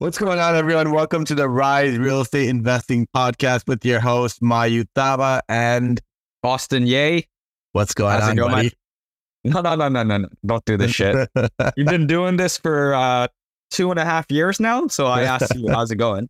[0.00, 0.92] What's going on, everyone?
[0.92, 6.00] Welcome to the Rise Real Estate Investing Podcast with your host, Mayu Thaba and
[6.44, 7.26] Austin Yay.
[7.72, 8.72] What's going How's on, going, buddy?
[9.42, 10.28] No, no, no, no, no, no.
[10.46, 11.28] Don't do this shit.
[11.76, 13.26] You've been doing this for uh,
[13.72, 14.86] two and a half years now.
[14.86, 16.28] So I asked you, how's it going?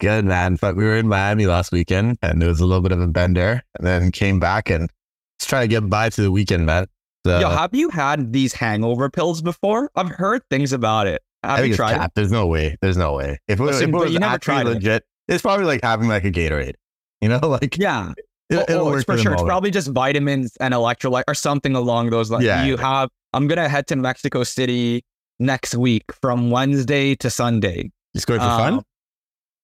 [0.00, 0.56] Good, man.
[0.60, 3.06] But we were in Miami last weekend and it was a little bit of a
[3.06, 4.90] bender and then came back and
[5.38, 6.88] just trying to get by to the weekend, man.
[7.24, 9.92] So, Yo, have you had these hangover pills before?
[9.94, 11.22] I've heard things about it.
[11.44, 12.12] Have I think you tried cap.
[12.14, 12.76] There's no way.
[12.80, 13.38] There's no way.
[13.48, 15.32] If, Listen, if it was you never tried legit, it.
[15.32, 16.74] it's probably like having like a Gatorade.
[17.20, 18.12] You know, like yeah.
[18.50, 19.32] It, oh, oh, it's for, sure.
[19.32, 22.44] It's probably just vitamins and electrolyte or something along those lines.
[22.44, 22.64] Yeah.
[22.64, 23.10] You have.
[23.32, 25.04] I'm gonna head to Mexico City
[25.38, 27.90] next week from Wednesday to Sunday.
[28.14, 28.82] Just going for um, fun?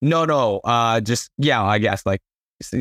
[0.03, 0.61] No, no.
[0.65, 1.63] Uh, just yeah.
[1.63, 2.21] I guess like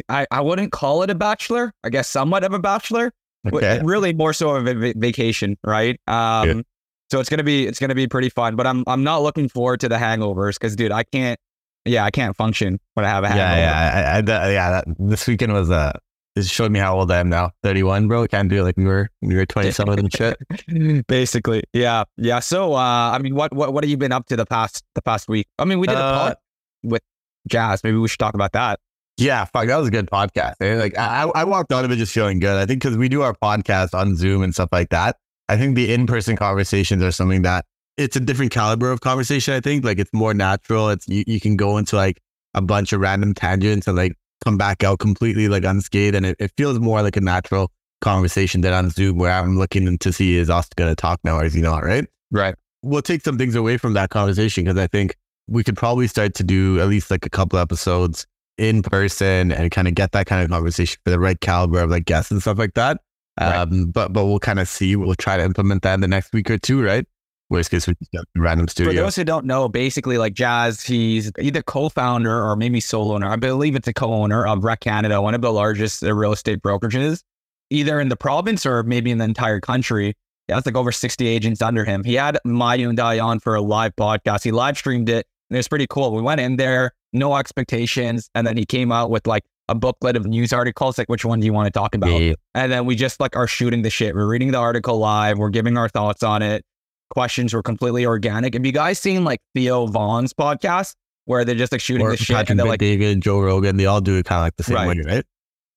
[0.07, 1.73] I I wouldn't call it a bachelor.
[1.83, 3.11] I guess somewhat of a bachelor.
[3.53, 3.81] Okay.
[3.83, 5.99] Really more so of a v- vacation, right?
[6.07, 6.63] Um.
[7.11, 8.55] So it's gonna be it's gonna be pretty fun.
[8.55, 11.39] But I'm I'm not looking forward to the hangovers because dude, I can't.
[11.85, 13.47] Yeah, I can't function when I have a hangover.
[13.47, 14.69] Yeah, yeah, I, I, yeah.
[14.69, 15.93] That, this weekend was uh,
[16.35, 17.51] it showed me how old I am now.
[17.63, 18.27] 31, bro.
[18.27, 20.37] Can't do it like we were we were 20 something and shit.
[21.07, 22.39] Basically, yeah, yeah.
[22.39, 25.01] So, uh, I mean, what what what have you been up to the past the
[25.01, 25.47] past week?
[25.57, 26.37] I mean, we did a uh, pod
[26.83, 27.01] with
[27.47, 27.83] Jazz.
[27.83, 28.79] Maybe we should talk about that.
[29.17, 30.55] Yeah, fuck, that was a good podcast.
[30.61, 30.75] Eh?
[30.75, 32.55] Like, I I walked out of it just feeling good.
[32.55, 35.17] I think because we do our podcast on Zoom and stuff like that.
[35.49, 37.65] I think the in person conversations are something that
[37.97, 39.53] it's a different caliber of conversation.
[39.53, 40.89] I think like it's more natural.
[40.89, 42.21] It's you, you can go into like
[42.53, 44.13] a bunch of random tangents and like
[44.45, 48.61] come back out completely like unscathed, and it, it feels more like a natural conversation
[48.61, 51.45] than on Zoom where I'm looking to see is Austin going to talk now or
[51.45, 51.83] is he not?
[51.83, 52.05] Right.
[52.31, 52.55] Right.
[52.81, 55.17] We'll take some things away from that conversation because I think
[55.47, 58.25] we could probably start to do at least like a couple episodes
[58.57, 61.89] in person and kind of get that kind of conversation for the right caliber of
[61.89, 63.01] like guests and stuff like that.
[63.39, 63.55] Right.
[63.55, 64.95] Um, but but we'll kind of see.
[64.95, 67.05] We'll try to implement that in the next week or two, right?
[67.49, 68.91] Worst case, we just get random studio.
[68.91, 73.27] For those who don't know, basically, like Jazz, he's either co-founder or maybe sole owner.
[73.27, 77.23] I believe it's a co-owner of Rec Canada, one of the largest real estate brokerages,
[77.71, 80.13] either in the province or maybe in the entire country.
[80.47, 82.03] That's like over 60 agents under him.
[82.03, 84.43] He had Mayu and I on for a live podcast.
[84.43, 86.13] He live streamed it, and it was pretty cool.
[86.13, 90.15] We went in there, no expectations, and then he came out with like a booklet
[90.15, 92.19] of news articles, like which one do you want to talk about?
[92.19, 92.33] Yeah.
[92.55, 94.15] And then we just like are shooting the shit.
[94.15, 95.37] We're reading the article live.
[95.37, 96.65] We're giving our thoughts on it.
[97.11, 98.53] Questions were completely organic.
[98.55, 102.17] Have you guys seen like Theo Von's podcast where they're just like shooting or the
[102.17, 104.55] shit Patrick and they're like David, Joe Rogan, they all do it kind of like
[104.57, 104.87] the same right.
[104.87, 105.25] way, right?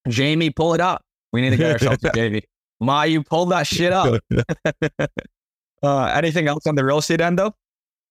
[0.08, 1.02] Jamie, pull it up.
[1.32, 2.42] We need to get ourselves to Jamie.
[2.80, 4.20] Ma, you pulled that shit up.
[5.82, 7.54] uh, anything else on the real estate end though?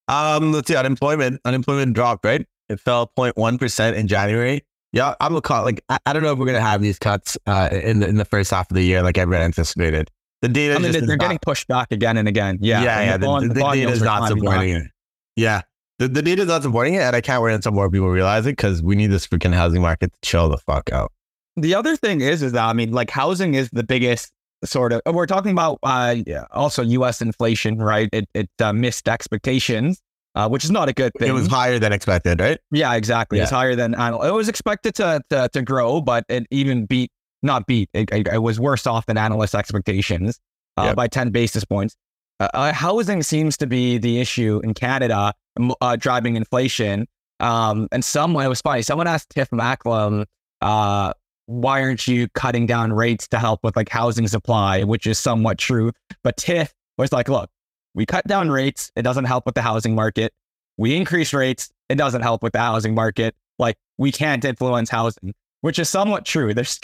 [0.08, 0.76] Um, let's see.
[0.76, 1.42] Unemployment.
[1.46, 2.46] Unemployment dropped, right?
[2.70, 4.64] It fell 0.1 percent in January.
[4.94, 5.64] Yeah, I'm a call.
[5.64, 8.18] Like, I, I, don't know if we're gonna have these cuts uh, in the in
[8.18, 10.12] the first half of the year, like everyone anticipated.
[10.42, 12.58] The data, I mean, they're, getting not, pushed back again and again.
[12.62, 13.18] Yeah, yeah, yeah.
[13.18, 14.88] The, the, the, the data is not supporting it.
[15.36, 15.62] Yeah,
[16.00, 18.46] the, the data is not supporting it, and I can't wait until more people realize
[18.46, 21.12] it because we need this freaking housing market to chill the fuck out.
[21.56, 24.32] The other thing is, is that I mean, like, housing is the biggest
[24.66, 25.02] sort of.
[25.06, 26.18] We're talking about uh,
[26.52, 27.22] also U.S.
[27.22, 28.10] inflation, right?
[28.12, 30.02] It it uh, missed expectations
[30.36, 31.30] uh, which is not a good thing.
[31.30, 32.60] It was higher than expected, right?
[32.72, 33.38] Yeah, exactly.
[33.38, 33.44] Yeah.
[33.44, 37.12] It's higher than it was expected to, to, to grow, but it even beat
[37.44, 37.90] not beat.
[37.94, 40.40] It, it, it was worse off than analyst expectations
[40.78, 40.96] uh, yep.
[40.96, 41.96] by ten basis points.
[42.40, 45.34] Uh, uh, housing seems to be the issue in Canada,
[45.82, 47.08] uh, driving inflation.
[47.40, 48.84] Um, and someone it was funny.
[48.84, 50.26] Someone asked Tiff Macklem,
[50.62, 51.14] uh,
[51.48, 55.58] "Why aren't you cutting down rates to help with like housing supply?" Which is somewhat
[55.58, 55.92] true.
[56.24, 57.50] But Tiff was like, "Look,
[57.94, 58.92] we cut down rates.
[58.96, 60.34] It doesn't help with the housing market.
[60.78, 61.70] We increase rates.
[61.90, 63.36] It doesn't help with the housing market.
[63.60, 66.54] Like we can't influence housing, which is somewhat true.
[66.54, 66.80] There's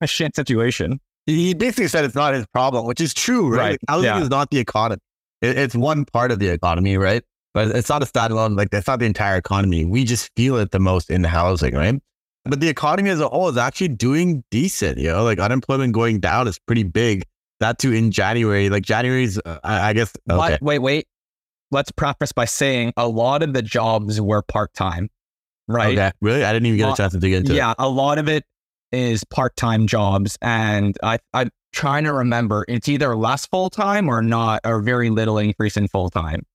[0.00, 1.00] a shit situation.
[1.26, 3.58] He basically said it's not his problem, which is true, right?
[3.58, 3.78] right.
[3.88, 4.22] Housing yeah.
[4.22, 5.00] is not the economy.
[5.42, 7.22] It, it's one part of the economy, right?
[7.52, 9.84] But it's not a standalone, like that's not the entire economy.
[9.84, 12.00] We just feel it the most in housing, right?
[12.44, 16.20] But the economy as a whole is actually doing decent, you know, like unemployment going
[16.20, 17.24] down is pretty big
[17.60, 18.70] that too in January.
[18.70, 20.12] Like January's, uh, I, I, guess.
[20.30, 20.36] Okay.
[20.36, 20.62] What?
[20.62, 21.06] Wait, wait.
[21.70, 25.08] Let's preface by saying a lot of the jobs were part time,
[25.66, 25.98] right?
[25.98, 26.12] Okay.
[26.20, 26.44] Really?
[26.44, 27.76] I didn't even get a chance to dig into yeah, it.
[27.78, 28.44] Yeah, a lot of it
[28.92, 32.64] is part time jobs, and I I'm trying to remember.
[32.68, 36.46] It's either less full time or not, or very little increase in full time.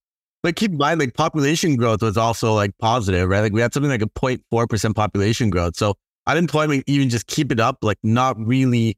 [0.43, 3.41] But keep in mind, like population growth was also like positive, right?
[3.41, 5.75] Like we had something like a 0.4% population growth.
[5.75, 5.95] So
[6.25, 8.97] unemployment even just keep it up, like not really,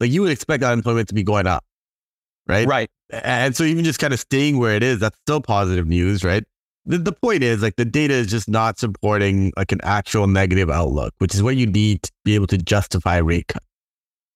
[0.00, 1.64] like you would expect unemployment to be going up,
[2.48, 2.66] right?
[2.66, 2.90] Right.
[3.10, 6.44] And so even just kind of staying where it is, that's still positive news, right?
[6.86, 10.70] The, the point is like the data is just not supporting like an actual negative
[10.70, 13.62] outlook, which is what you need to be able to justify rate cut,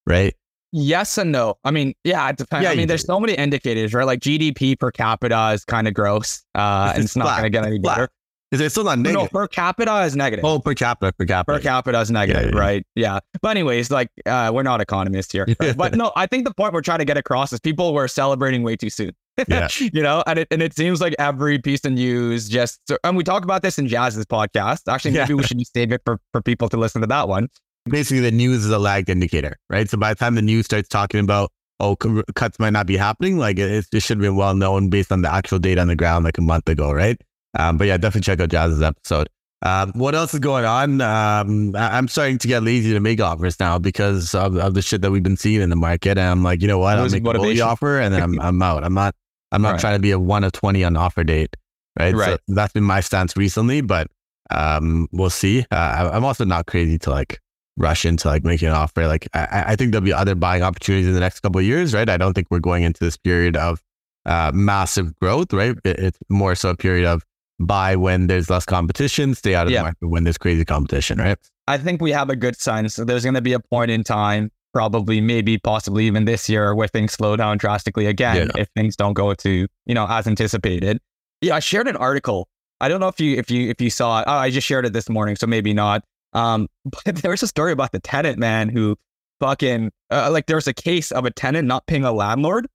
[0.06, 0.34] right?
[0.76, 1.54] Yes and no.
[1.64, 2.64] I mean, yeah, it depends.
[2.64, 3.06] Yeah, I mean, there's do.
[3.06, 4.04] so many indicators, right?
[4.04, 7.50] Like GDP per capita is kind of gross, uh, and It's it's not going to
[7.50, 8.08] get any better.
[8.54, 10.44] Is it still not No, per capita is negative.
[10.44, 11.58] oh, per capita, per capita.
[11.58, 12.60] per capita is negative, yeah, yeah.
[12.60, 12.86] right?
[12.94, 13.18] Yeah.
[13.42, 15.46] But anyways, like uh, we're not economists here.
[15.76, 18.62] but no, I think the point we're trying to get across is people were celebrating
[18.62, 19.12] way too soon.
[19.48, 19.66] Yeah.
[19.80, 23.24] you know, and it and it seems like every piece of news just and we
[23.24, 24.82] talk about this in Jazz's podcast.
[24.88, 25.36] Actually, maybe Yeah.
[25.38, 27.48] we should save it for, for people to listen to that one.
[27.90, 29.90] Basically, the news is a lagged indicator, right?
[29.90, 31.50] So by the time the news starts talking about,
[31.80, 31.96] oh,
[32.36, 35.22] cuts might not be happening, like it, it should have been well known based on
[35.22, 37.20] the actual data on the ground like a month ago, right?
[37.56, 39.28] Um, but yeah, definitely check out Jazz's episode.
[39.62, 41.00] Um, what else is going on?
[41.00, 44.82] Um, I- I'm starting to get lazy to make offers now because of, of the
[44.82, 46.10] shit that we've been seeing in the market.
[46.18, 46.98] And I'm like, you know what?
[46.98, 48.84] I'll make a bully offer and then I'm, I'm out.
[48.84, 49.14] I'm not,
[49.52, 49.80] I'm not Right.
[49.80, 51.56] trying to be a one of 20 on offer date.
[51.98, 52.12] Right.
[52.12, 52.40] So Right.
[52.48, 54.08] that's been my stance recently, but
[54.50, 55.64] um, we'll see.
[55.70, 57.40] Uh, I'm also not crazy to like
[57.76, 59.06] rush into like making an offer.
[59.06, 61.64] Like I, I- I think there'll be other buying opportunities in the next couple of
[61.64, 62.08] years, right?
[62.10, 63.80] I don't think we're going into this period of
[64.26, 65.76] uh, massive growth, right?
[65.84, 67.22] It- it's more so a period of
[67.60, 69.80] buy when there's less competition, stay out of Yeah.
[69.80, 71.38] the market when there's crazy competition, right?
[71.66, 72.96] I think we have a good sense.
[72.96, 76.88] There's going to be a point in time, probably, maybe, possibly even this year, where
[76.88, 78.62] things slow down drastically again Yeah.
[78.62, 80.98] if things don't go to you know as anticipated.
[81.40, 82.48] Yeah, I shared an article.
[82.80, 84.24] I don't know if you if you if you saw it.
[84.26, 86.02] Oh, I just shared it this morning, so maybe not.
[86.32, 88.96] Um, but there was a story about the tenant man who
[89.40, 92.66] fucking uh, like there was a case of a tenant not paying a landlord.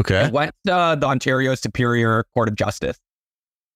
[0.00, 0.26] Okay.
[0.26, 2.98] It went to uh, the Ontario Superior Court of Justice.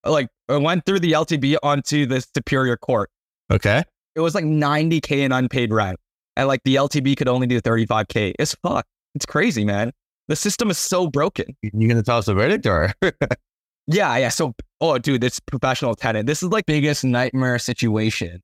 [0.05, 3.09] Like it went through the LTB onto the Superior Court.
[3.51, 3.83] Okay.
[4.15, 5.99] it was like 90k in unpaid rent
[6.35, 9.91] and like the ltb could only do 35k it's fuck it's crazy man.
[10.27, 11.45] The system is so broken.
[11.61, 12.91] You to tell us the verdict or?
[13.87, 18.41] yeah yeah so oh dude this professional tenant this is like biggest nightmare situation.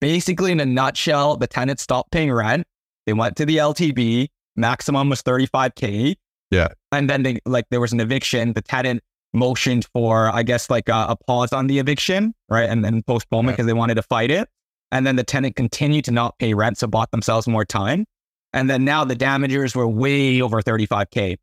[0.00, 2.64] Basically in a nutshell the tenant stopped paying rent
[3.06, 6.14] they went to the ltb maximum was 35k
[6.50, 6.68] Yeah.
[6.92, 9.02] and then they like there was an eviction the tenant
[9.36, 13.56] motioned for i guess like a, a pause on the eviction right and then postponement
[13.56, 14.48] because they wanted to fight it.
[14.92, 18.06] And then the tenant continued to not pay rent so bought themselves more time.
[18.52, 21.36] And then now the damages were way over 35k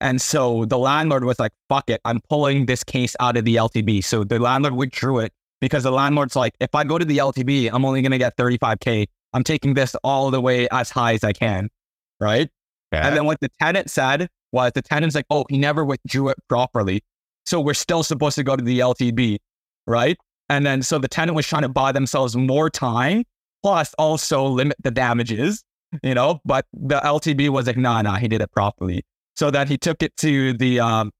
[0.00, 3.56] and so the landlord was like fuck it i'm pulling this case out of the
[3.56, 5.32] ltb so the landlord withdrew it
[5.62, 8.36] because the landlord's like if i go to the ltb i'm only going to get
[8.36, 11.70] 35k i'm taking this all the way as high as i can
[12.20, 12.48] right?
[12.92, 13.06] Yeah.
[13.06, 16.36] and then what the tenant said was the tenant's like, oh, he never withdrew it
[16.48, 17.02] properly.
[17.46, 19.38] So we're still supposed to go to the LTB,
[19.86, 20.16] right?
[20.48, 23.24] And then so the tenant was trying to buy themselves more time,
[23.62, 25.64] plus also limit the damages,
[26.02, 29.04] you know, but the LTB was like, nah, nah, he did it properly.
[29.36, 31.12] So then he took it to the um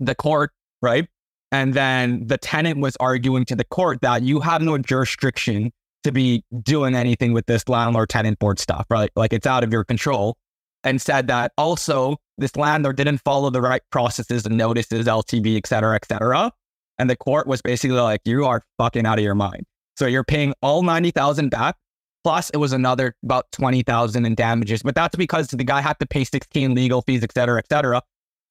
[0.00, 0.50] the court,
[0.82, 1.08] right?
[1.52, 5.72] And then the tenant was arguing to the court that you have no jurisdiction
[6.02, 9.10] to be doing anything with this landlord tenant board stuff, right?
[9.14, 10.36] Like it's out of your control
[10.82, 15.66] and said that also this landlord didn't follow the right processes and notices, LTB, et
[15.66, 16.52] cetera, et cetera.
[16.98, 19.64] And the court was basically like, you are fucking out of your mind.
[19.96, 21.76] So you're paying all 90,000 back.
[22.22, 24.82] Plus it was another about 20,000 in damages.
[24.82, 28.00] But that's because the guy had to pay 16 legal fees, et cetera, et cetera.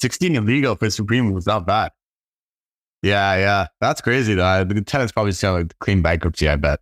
[0.02, 1.92] 16 illegal for Supreme was not bad.
[3.02, 3.68] Yeah, yeah.
[3.82, 4.64] That's crazy though.
[4.64, 6.80] The tenant's probably still like clean bankruptcy, I bet.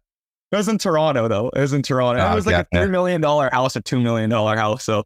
[0.51, 1.49] It was in Toronto though.
[1.49, 2.21] It was in Toronto.
[2.21, 4.83] Oh, it ah, was like yeah, a $3 million house, a $2 million house.
[4.83, 5.03] So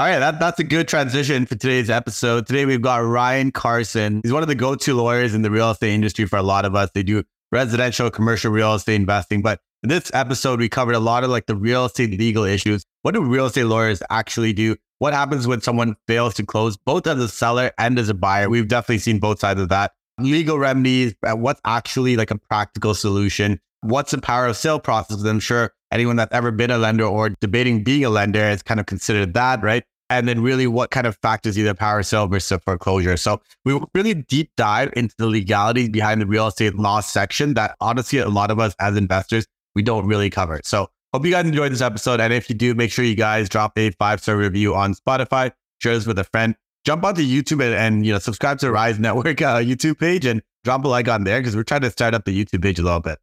[0.00, 2.46] All right, that, that's a good transition for today's episode.
[2.46, 4.22] Today we've got Ryan Carson.
[4.22, 6.74] He's one of the go-to lawyers in the real estate industry for a lot of
[6.74, 6.88] us.
[6.94, 9.42] They do residential, commercial real estate investing.
[9.42, 12.82] But in this episode, we covered a lot of like the real estate legal issues.
[13.02, 14.74] What do real estate lawyers actually do?
[15.00, 18.48] What happens when someone fails to close, both as a seller and as a buyer?
[18.48, 19.92] We've definitely seen both sides of that.
[20.18, 23.60] Legal remedies, uh, what's actually like a practical solution?
[23.82, 25.22] What's the power of sale process?
[25.24, 28.80] I'm sure anyone that's ever been a lender or debating being a lender has kind
[28.80, 29.84] of considered that, right?
[30.10, 33.16] And then really what kind of factors either power sale versus foreclosure.
[33.16, 37.76] So we really deep dive into the legalities behind the real estate law section that
[37.80, 40.60] honestly a lot of us as investors, we don't really cover.
[40.64, 42.20] So hope you guys enjoyed this episode.
[42.20, 45.94] And if you do, make sure you guys drop a five-star review on Spotify, share
[45.94, 49.40] this with a friend, jump onto YouTube and, and you know, subscribe to Rise Network
[49.40, 52.24] uh, YouTube page and drop a like on there because we're trying to start up
[52.24, 53.18] the YouTube page a little bit.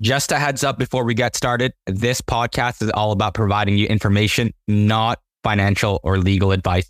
[0.00, 3.88] Just a heads up before we get started this podcast is all about providing you
[3.88, 6.88] information, not financial or legal advice.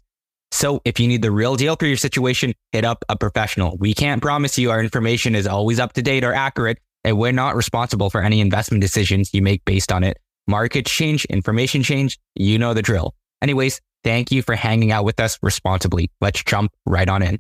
[0.51, 3.79] So if you need the real deal for your situation, hit up a professional.
[3.79, 7.33] We can't promise you our information is always up to date or accurate, and we're
[7.33, 10.19] not responsible for any investment decisions you make based on it.
[10.47, 12.19] Markets change, information change.
[12.35, 13.15] You know the drill.
[13.41, 16.11] Anyways, thank you for hanging out with us responsibly.
[16.21, 17.39] Let's jump right on in.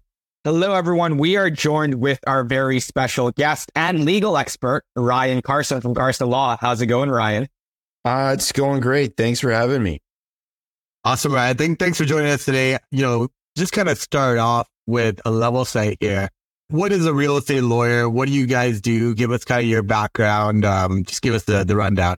[0.49, 1.19] Hello, everyone.
[1.19, 6.31] We are joined with our very special guest and legal expert, Ryan Carson from Carson
[6.31, 6.57] Law.
[6.59, 7.49] How's it going, Ryan?
[8.03, 9.15] Uh, it's going great.
[9.15, 10.01] Thanks for having me.
[11.05, 11.59] Awesome, Ryan.
[11.59, 12.79] Thank, thanks for joining us today.
[12.91, 13.29] You know,
[13.59, 16.31] just kind of start off with a level set here.
[16.69, 18.09] What is a real estate lawyer?
[18.09, 19.15] What do you guys do?
[19.15, 20.65] Give us kind of your background.
[20.65, 22.17] Um, just give us the, the rundown.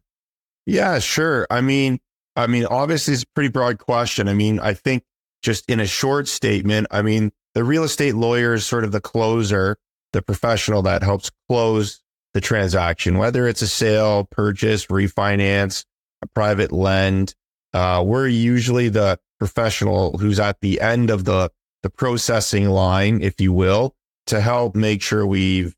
[0.67, 1.49] Yeah, sure.
[1.51, 1.99] I mean,
[2.37, 4.29] I mean, obviously it's a pretty broad question.
[4.29, 5.03] I mean, I think
[5.43, 9.01] just in a short statement, I mean, the real estate lawyer is sort of the
[9.01, 9.77] closer,
[10.13, 12.01] the professional that helps close
[12.35, 15.85] the transaction, whether it's a sale, purchase, refinance,
[16.23, 17.35] a private lend.
[17.73, 21.51] Uh, we're usually the professional who's at the end of the,
[21.83, 23.95] the processing line, if you will,
[24.27, 25.75] to help make sure we've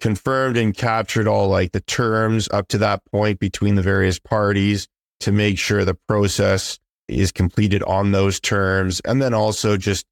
[0.00, 4.88] confirmed and captured all like the terms up to that point between the various parties
[5.20, 6.78] to make sure the process
[7.08, 9.00] is completed on those terms.
[9.04, 10.06] And then also just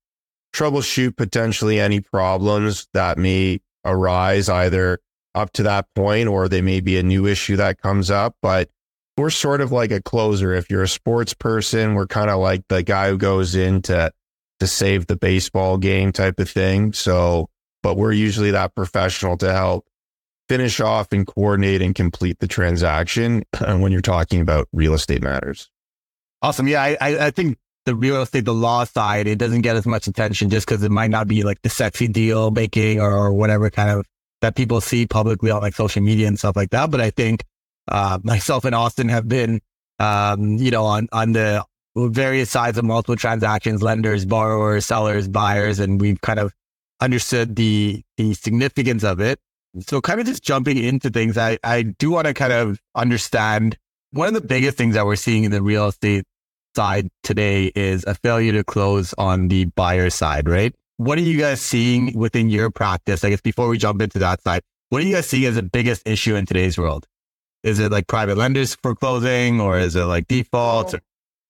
[0.53, 4.99] troubleshoot potentially any problems that may arise either
[5.35, 8.37] up to that point or they may be a new issue that comes up.
[8.43, 8.71] But
[9.17, 10.55] we're sort of like a closer.
[10.55, 14.13] If you're a sports person, we're kind of like the guy who goes in to,
[14.61, 16.93] to save the baseball game type of thing.
[16.93, 17.49] So,
[17.83, 19.87] but we're usually that professional to help
[20.49, 25.71] finish off and coordinate and complete the transaction when you're talking about real estate matters.
[26.43, 26.69] Awesome.
[26.69, 26.83] Yeah.
[26.83, 30.51] I, I think the real estate, the law side, it doesn't get as much attention
[30.51, 34.07] just because it might not be like the sexy deal making or whatever kind of
[34.41, 36.91] that people see publicly on like social media and stuff like that.
[36.91, 37.45] But I think
[37.89, 39.61] uh, myself and Austin have been,
[39.99, 41.65] um, you know, on on the
[41.97, 46.53] various sides of multiple transactions, lenders, borrowers, sellers, buyers, and we've kind of
[47.01, 49.39] understood the the significance of it.
[49.81, 53.77] So, kind of just jumping into things, I I do want to kind of understand
[54.11, 56.25] one of the biggest things that we're seeing in the real estate
[56.75, 60.75] side today is a failure to close on the buyer side, right?
[60.97, 63.25] What are you guys seeing within your practice?
[63.25, 65.63] I guess before we jump into that side, what are you guys seeing as the
[65.63, 67.07] biggest issue in today's world?
[67.63, 70.95] Is it like private lenders foreclosing or is it like defaults?
[70.95, 71.01] Or-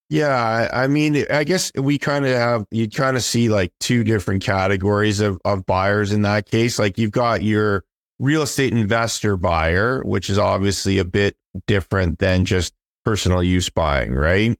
[0.08, 4.04] yeah, I mean, I guess we kind of have you kind of see like two
[4.04, 6.78] different categories of, of buyers in that case.
[6.78, 7.84] Like you've got your
[8.18, 11.36] real estate investor buyer, which is obviously a bit
[11.66, 12.74] different than just
[13.04, 14.58] personal use buying, right?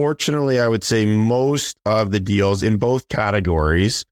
[0.00, 4.06] Fortunately, I would say most of the deals in both categories,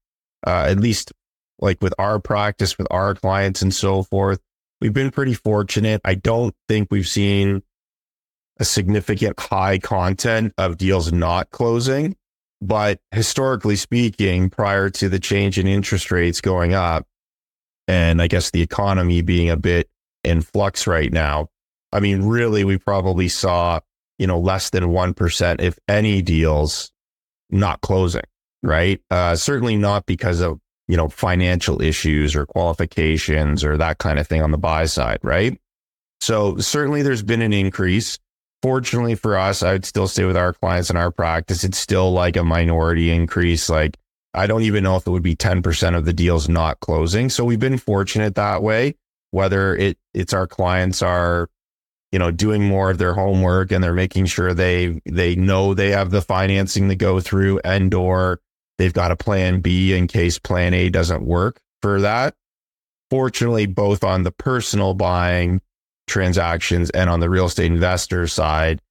[0.45, 1.11] uh, at least
[1.57, 4.39] like with our practice, with our clients and so forth,
[4.79, 5.99] we've been pretty fortunate.
[6.05, 7.63] I don't think we've seen
[8.59, 12.15] a significant high content of deals not closing.
[12.61, 17.07] But historically speaking, prior to the change in interest rates going up,
[17.87, 19.89] and I guess the economy being a bit
[20.23, 21.47] in flux right now,
[21.91, 23.79] I mean, really, we probably saw
[24.19, 26.91] you know, less than 1%, if any deals
[27.49, 28.21] not closing,
[28.61, 29.01] right?
[29.09, 34.27] Uh, certainly not because of, you know, financial issues or qualifications or that kind of
[34.27, 35.59] thing on the buy side, right?
[36.21, 38.19] So certainly there's been an increase.
[38.61, 41.63] Fortunately for us, I would still stay with our clients in our practice.
[41.63, 43.69] It's still like a minority increase.
[43.69, 43.97] Like
[44.33, 47.29] I don't even know if it would be 10% of the deals not closing.
[47.29, 48.95] So we've been fortunate that way,
[49.31, 51.49] whether it, it's our clients are
[52.11, 55.91] you know, doing more of their homework and they're making sure they they know they
[55.91, 58.39] have the financing to go through and or
[58.77, 62.35] they've got a plan B in case plan A doesn't work for that.
[63.09, 65.61] Fortunately, both on the personal buying
[66.07, 68.81] transactions and on the real estate investor side,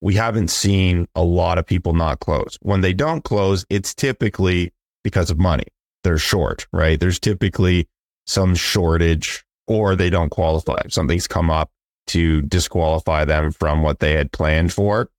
[0.00, 2.58] we haven't seen a lot of people not close.
[2.62, 5.66] When they don't close, it's typically because of money.
[6.02, 7.00] They're short, right?
[7.00, 7.88] There's typically
[8.26, 10.82] some shortage or they don't qualify.
[10.88, 11.70] Something's come up
[12.08, 15.10] to disqualify them from what they had planned for.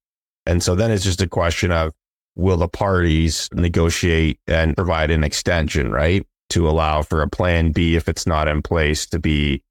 [0.46, 1.94] And so then it's just a question of
[2.36, 6.26] will the parties negotiate and provide an extension, right?
[6.50, 9.64] To allow for a plan B if it's not in place to be,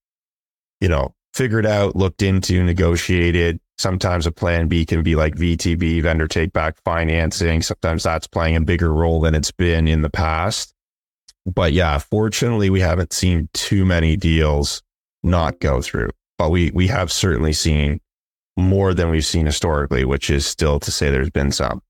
[0.80, 3.60] you know, figured out, looked into, negotiated.
[3.76, 7.60] Sometimes a plan B can be like VTB, vendor take back financing.
[7.62, 10.72] Sometimes that's playing a bigger role than it's been in the past.
[11.46, 14.82] But yeah, fortunately, we haven't seen too many deals
[15.22, 18.00] not go through but we we have certainly seen
[18.56, 21.82] more than we've seen historically, which is still to say there's been some.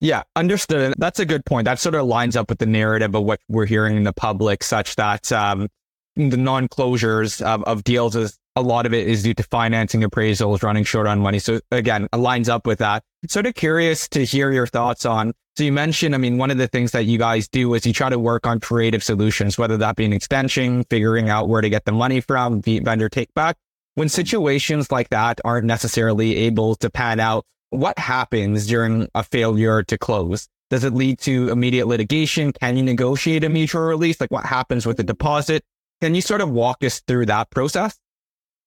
[0.00, 0.94] Yeah, understood.
[0.98, 1.66] That's a good point.
[1.66, 4.64] That sort of lines up with the narrative of what we're hearing in the public,
[4.64, 5.68] such that um,
[6.16, 10.62] the non-closures of, of deals is a lot of it is due to financing appraisals
[10.62, 11.38] running short on money.
[11.38, 13.02] So again, it lines up with that.
[13.28, 15.32] Sort of curious to hear your thoughts on.
[15.56, 17.92] So you mentioned, I mean, one of the things that you guys do is you
[17.92, 21.68] try to work on creative solutions, whether that be an extension, figuring out where to
[21.68, 23.56] get the money from, the vendor take back.
[23.94, 29.82] When situations like that aren't necessarily able to pan out, what happens during a failure
[29.82, 30.48] to close?
[30.70, 32.52] Does it lead to immediate litigation?
[32.52, 34.20] Can you negotiate a mutual release?
[34.20, 35.64] Like what happens with the deposit?
[36.00, 37.98] Can you sort of walk us through that process?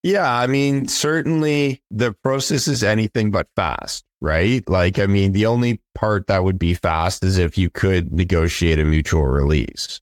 [0.03, 4.67] Yeah, I mean, certainly the process is anything but fast, right?
[4.69, 8.79] Like, I mean, the only part that would be fast is if you could negotiate
[8.79, 10.01] a mutual release.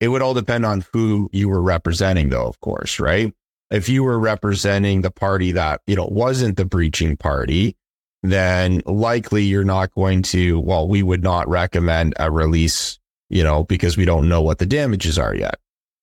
[0.00, 3.32] It would all depend on who you were representing, though, of course, right?
[3.70, 7.76] If you were representing the party that, you know, wasn't the breaching party,
[8.22, 12.98] then likely you're not going to, well, we would not recommend a release,
[13.30, 15.58] you know, because we don't know what the damages are yet,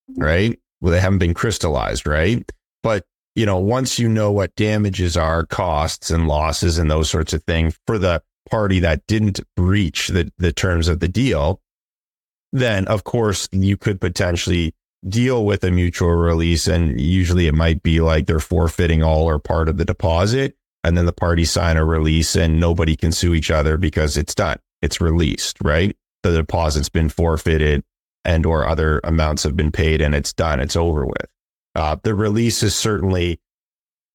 [0.09, 0.23] mm-hmm.
[0.23, 0.59] right?
[0.81, 2.51] Well, they haven't been crystallized, right?
[2.81, 7.33] But, you know, once you know what damages are, costs and losses and those sorts
[7.33, 11.61] of things for the party that didn't breach the, the terms of the deal,
[12.51, 14.73] then of course you could potentially
[15.07, 16.67] deal with a mutual release.
[16.67, 20.97] And usually it might be like they're forfeiting all or part of the deposit and
[20.97, 24.59] then the parties sign a release and nobody can sue each other because it's done.
[24.81, 25.95] It's released, right?
[26.23, 27.83] The deposit's been forfeited
[28.25, 30.59] and or other amounts have been paid and it's done.
[30.59, 31.30] It's over with.
[31.75, 33.39] Uh, the release is certainly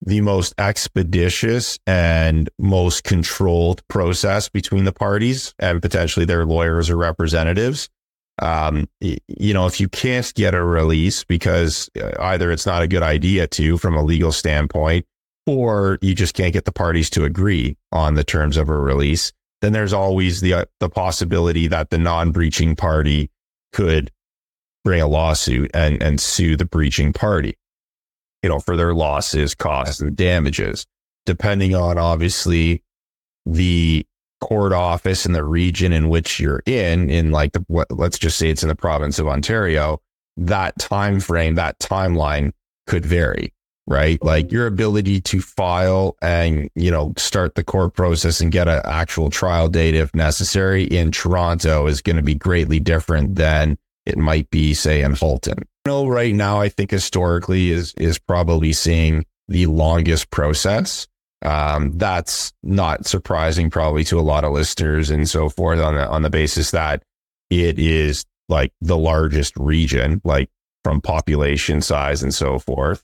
[0.02, 6.96] the most expeditious and most controlled process between the parties and potentially their lawyers or
[6.96, 7.88] representatives.
[8.42, 12.88] Um, you know, if you can't get a release because uh, either it's not a
[12.88, 15.06] good idea to from a legal standpoint,
[15.46, 19.32] or you just can't get the parties to agree on the terms of a release,
[19.62, 23.30] then there's always the uh, the possibility that the non-breaching party
[23.72, 24.10] could
[24.86, 27.58] bring a lawsuit and and sue the breaching party,
[28.44, 30.86] you know, for their losses, costs, and damages,
[31.24, 32.84] depending on obviously
[33.44, 34.06] the
[34.40, 37.10] court office in the region in which you're in.
[37.10, 40.00] In like the what, let's just say it's in the province of Ontario,
[40.36, 42.52] that time frame, that timeline
[42.86, 43.52] could vary
[43.88, 44.18] right?
[44.18, 44.26] Mm-hmm.
[44.26, 48.82] Like your ability to file and, you know, start the court process and get an
[48.84, 54.16] actual trial date if necessary in Toronto is going to be greatly different than it
[54.16, 55.58] might be, say, in.
[55.58, 61.06] You know, right now, I think historically is, is probably seeing the longest process.
[61.42, 66.08] Um, that's not surprising probably to a lot of listeners and so forth on the,
[66.08, 67.02] on the basis that
[67.50, 70.48] it is like the largest region, like
[70.82, 73.02] from population size and so forth.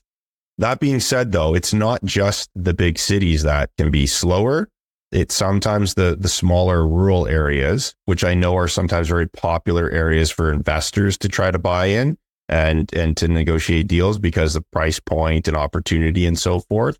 [0.57, 4.69] That being said, though, it's not just the big cities that can be slower.
[5.13, 10.31] It's sometimes the the smaller rural areas, which I know are sometimes very popular areas
[10.31, 12.17] for investors to try to buy in
[12.49, 16.97] and and to negotiate deals because of price point and opportunity and so forth.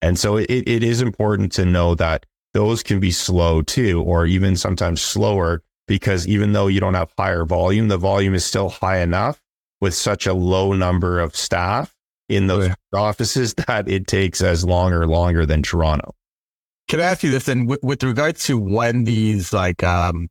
[0.00, 4.26] And so it, it is important to know that those can be slow too, or
[4.26, 8.70] even sometimes slower because even though you don't have higher volume, the volume is still
[8.70, 9.40] high enough
[9.80, 11.94] with such a low number of staff
[12.28, 12.98] in those oh, yeah.
[12.98, 16.14] offices that it takes as long or longer than Toronto.
[16.92, 17.48] Can I ask you this?
[17.48, 20.28] And with, with regards to when these, like, um,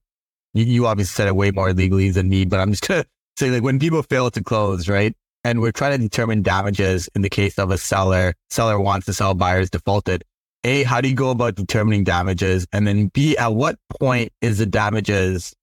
[0.53, 3.09] you, you obviously said it way more legally than me, but I'm just going to
[3.35, 5.15] say, like, when people fail to close, right?
[5.43, 9.13] And we're trying to determine damages in the case of a seller, seller wants to
[9.13, 10.23] sell, buyers defaulted.
[10.63, 12.67] A, how do you go about determining damages?
[12.71, 15.55] And then B, at what point is the damages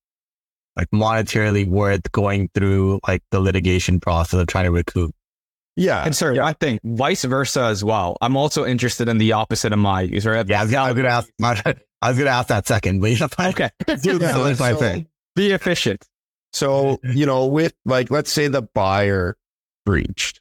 [0.74, 5.14] like monetarily worth going through like the litigation process of trying to recoup?
[5.78, 6.04] Yeah.
[6.04, 6.44] And sir, yeah.
[6.44, 8.18] I think vice versa as well.
[8.20, 10.34] I'm also interested in the opposite of my user.
[10.46, 11.30] Yeah, I was, gonna ask.
[11.40, 13.70] I was gonna ask that second, but okay.
[14.02, 15.04] yeah, so,
[15.36, 16.04] be efficient.
[16.52, 19.36] So you know, with like, let's say the buyer
[19.86, 20.40] breached.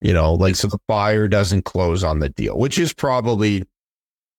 [0.00, 3.64] You know, like so the buyer doesn't close on the deal, which is probably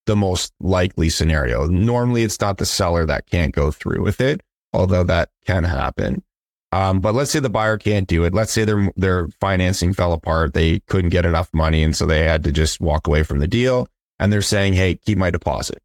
[0.07, 1.67] the most likely scenario.
[1.67, 4.41] Normally, it's not the seller that can't go through with it,
[4.73, 6.23] although that can happen.
[6.71, 8.33] Um, but let's say the buyer can't do it.
[8.33, 10.53] Let's say their their financing fell apart.
[10.53, 13.47] They couldn't get enough money, and so they had to just walk away from the
[13.47, 13.87] deal.
[14.19, 15.79] And they're saying, "Hey, keep my deposit.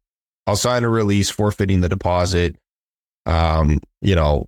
[0.45, 2.55] I'll sign a release forfeiting the deposit.
[3.25, 4.47] Um, you know,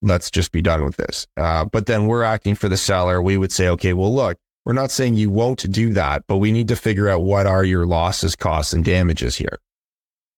[0.00, 3.20] let's just be done with this." Uh, but then we're acting for the seller.
[3.20, 6.52] We would say, "Okay, well, look, we're not saying you won't do that, but we
[6.52, 9.58] need to figure out what are your losses, costs, and damages here."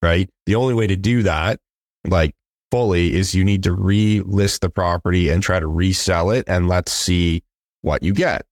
[0.02, 0.30] Right.
[0.46, 1.61] The only way to do that,
[2.09, 2.35] like
[2.70, 6.92] fully is you need to relist the property and try to resell it and let's
[6.92, 7.42] see
[7.83, 8.46] what you get.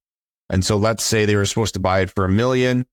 [0.51, 2.87] And so let's say they were supposed to buy it for a million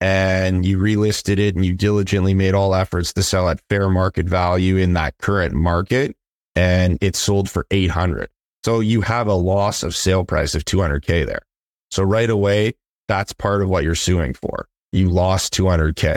[0.00, 4.26] and you relisted it and you diligently made all efforts to sell at fair market
[4.26, 6.16] value in that current market
[6.54, 8.28] and it sold for 800.
[8.64, 11.42] So you have a loss of sale price of 200k there.
[11.90, 12.74] So right away,
[13.08, 14.68] that's part of what you're suing for.
[14.92, 16.16] You lost 200K,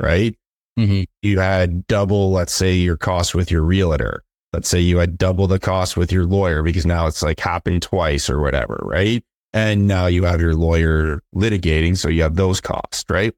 [0.00, 0.34] right?
[0.78, 1.02] Mm-hmm.
[1.22, 4.22] You had double, let's say, your cost with your realtor.
[4.52, 7.82] Let's say you had double the cost with your lawyer because now it's like happened
[7.82, 9.24] twice or whatever, right?
[9.52, 11.96] And now you have your lawyer litigating.
[11.96, 13.34] So you have those costs, right?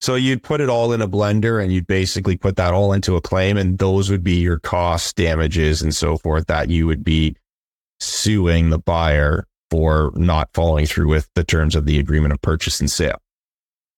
[0.00, 3.16] So you'd put it all in a blender and you'd basically put that all into
[3.16, 3.56] a claim.
[3.56, 7.36] And those would be your costs, damages, and so forth that you would be
[7.98, 12.78] suing the buyer for not following through with the terms of the agreement of purchase
[12.78, 13.18] and sale.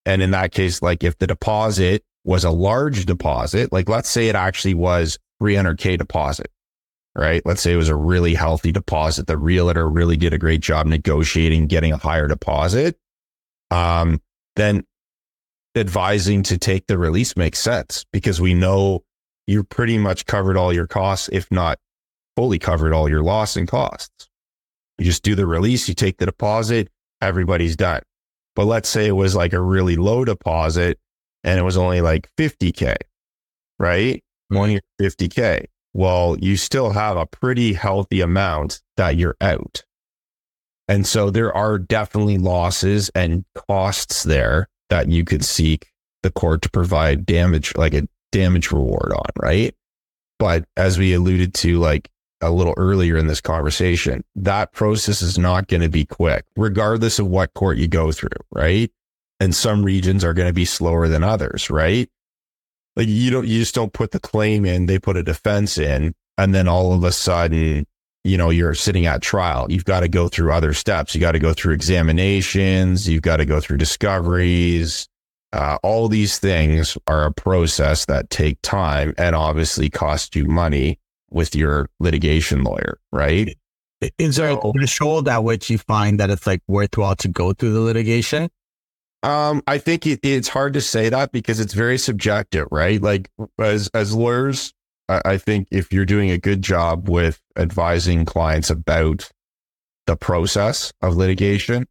[0.06, 4.28] And in that case, like if the deposit was a large deposit, like let's say
[4.28, 6.50] it actually was 300K deposit,
[7.16, 7.40] right?
[7.46, 9.26] Let's say it was a really healthy deposit.
[9.26, 12.98] The realtor really did a great job negotiating, getting a higher deposit.
[13.70, 14.20] Um,
[14.56, 14.84] then
[15.74, 19.04] advising to take the release makes sense because we know
[19.46, 21.78] you pretty much covered all your costs, if not
[22.36, 24.28] fully covered all your loss and costs.
[24.98, 26.90] You just do the release, you take the deposit,
[27.22, 28.02] everybody's done.
[28.54, 30.98] But let's say it was like a really low deposit
[31.44, 32.96] and it was only like 50K,
[33.78, 34.22] right?
[34.48, 35.66] One year, 50K.
[35.94, 39.84] Well, you still have a pretty healthy amount that you're out.
[40.88, 45.90] And so there are definitely losses and costs there that you could seek
[46.22, 49.74] the court to provide damage, like a damage reward on, right?
[50.38, 52.08] But as we alluded to, like
[52.40, 57.18] a little earlier in this conversation, that process is not going to be quick, regardless
[57.18, 58.90] of what court you go through, right?
[59.40, 62.08] And some regions are going to be slower than others, right?
[62.96, 66.14] Like you don't, you just don't put the claim in, they put a defense in,
[66.36, 67.86] and then all of a sudden,
[68.24, 69.66] you know, you're sitting at trial.
[69.70, 71.14] You've got to go through other steps.
[71.14, 73.08] You got to go through examinations.
[73.08, 75.08] You've got to go through discoveries.
[75.52, 80.98] Uh, all these things are a process that take time and obviously cost you money
[81.30, 83.56] with your litigation lawyer, right?
[84.18, 87.72] Is there a threshold at which you find that it's like worthwhile to go through
[87.72, 88.50] the litigation?
[89.22, 93.02] Um, I think it, it's hard to say that because it's very subjective, right?
[93.02, 94.72] Like as as lawyers,
[95.08, 99.28] I, I think if you're doing a good job with advising clients about
[100.06, 101.86] the process of litigation,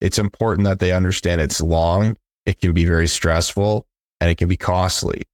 [0.00, 3.86] it's important that they understand it's long, it can be very stressful,
[4.20, 5.24] and it can be costly.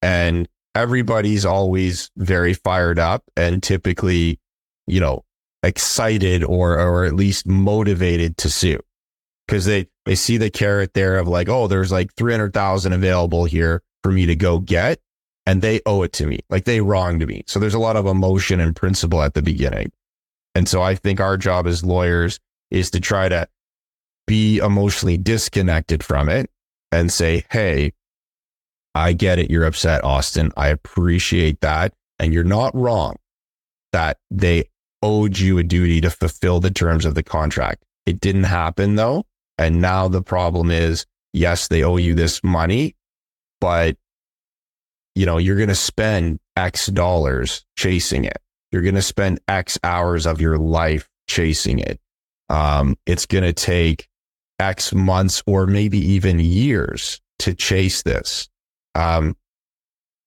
[0.00, 4.40] And everybody's always very fired up and typically,
[4.86, 5.24] you know,
[5.62, 8.80] excited or or at least motivated to sue
[9.48, 12.92] because they they see the carrot there of like, oh, there's like three hundred thousand
[12.92, 15.00] available here for me to go get,
[15.46, 17.42] and they owe it to me, like they wronged me.
[17.46, 19.90] So there's a lot of emotion and principle at the beginning,
[20.54, 22.38] and so I think our job as lawyers
[22.70, 23.48] is to try to
[24.26, 26.50] be emotionally disconnected from it
[26.92, 27.92] and say, hey,
[28.94, 29.50] I get it.
[29.50, 30.52] You're upset, Austin.
[30.56, 31.94] I appreciate that.
[32.18, 33.16] And you're not wrong
[33.92, 34.68] that they
[35.02, 37.84] owed you a duty to fulfill the terms of the contract.
[38.06, 39.24] It didn't happen though.
[39.58, 42.94] And now the problem is, yes, they owe you this money,
[43.60, 43.96] but
[45.14, 48.38] you know, you're going to spend X dollars chasing it.
[48.70, 51.98] You're going to spend X hours of your life chasing it.
[52.48, 54.08] Um, it's going to take
[54.60, 58.48] X months or maybe even years to chase this.
[58.94, 59.36] Um,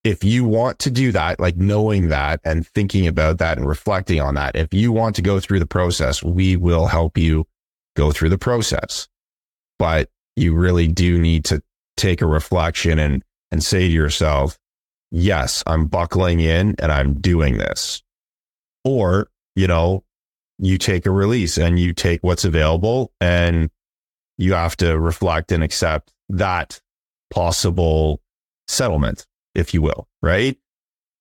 [0.04, 4.20] if you want to do that, like knowing that and thinking about that and reflecting
[4.20, 7.46] on that, if you want to go through the process, we will help you
[7.96, 9.08] go through the process.
[9.82, 11.60] But you really do need to
[11.98, 14.60] take a reflection and, and say to yourself,
[15.10, 18.04] yes, I'm buckling in and I'm doing this.
[18.86, 20.04] Or, you know,
[20.60, 23.72] you take a release and you take what's available and
[24.38, 26.80] you have to reflect and accept that
[27.34, 28.22] possible
[28.68, 30.60] settlement, if you will, right?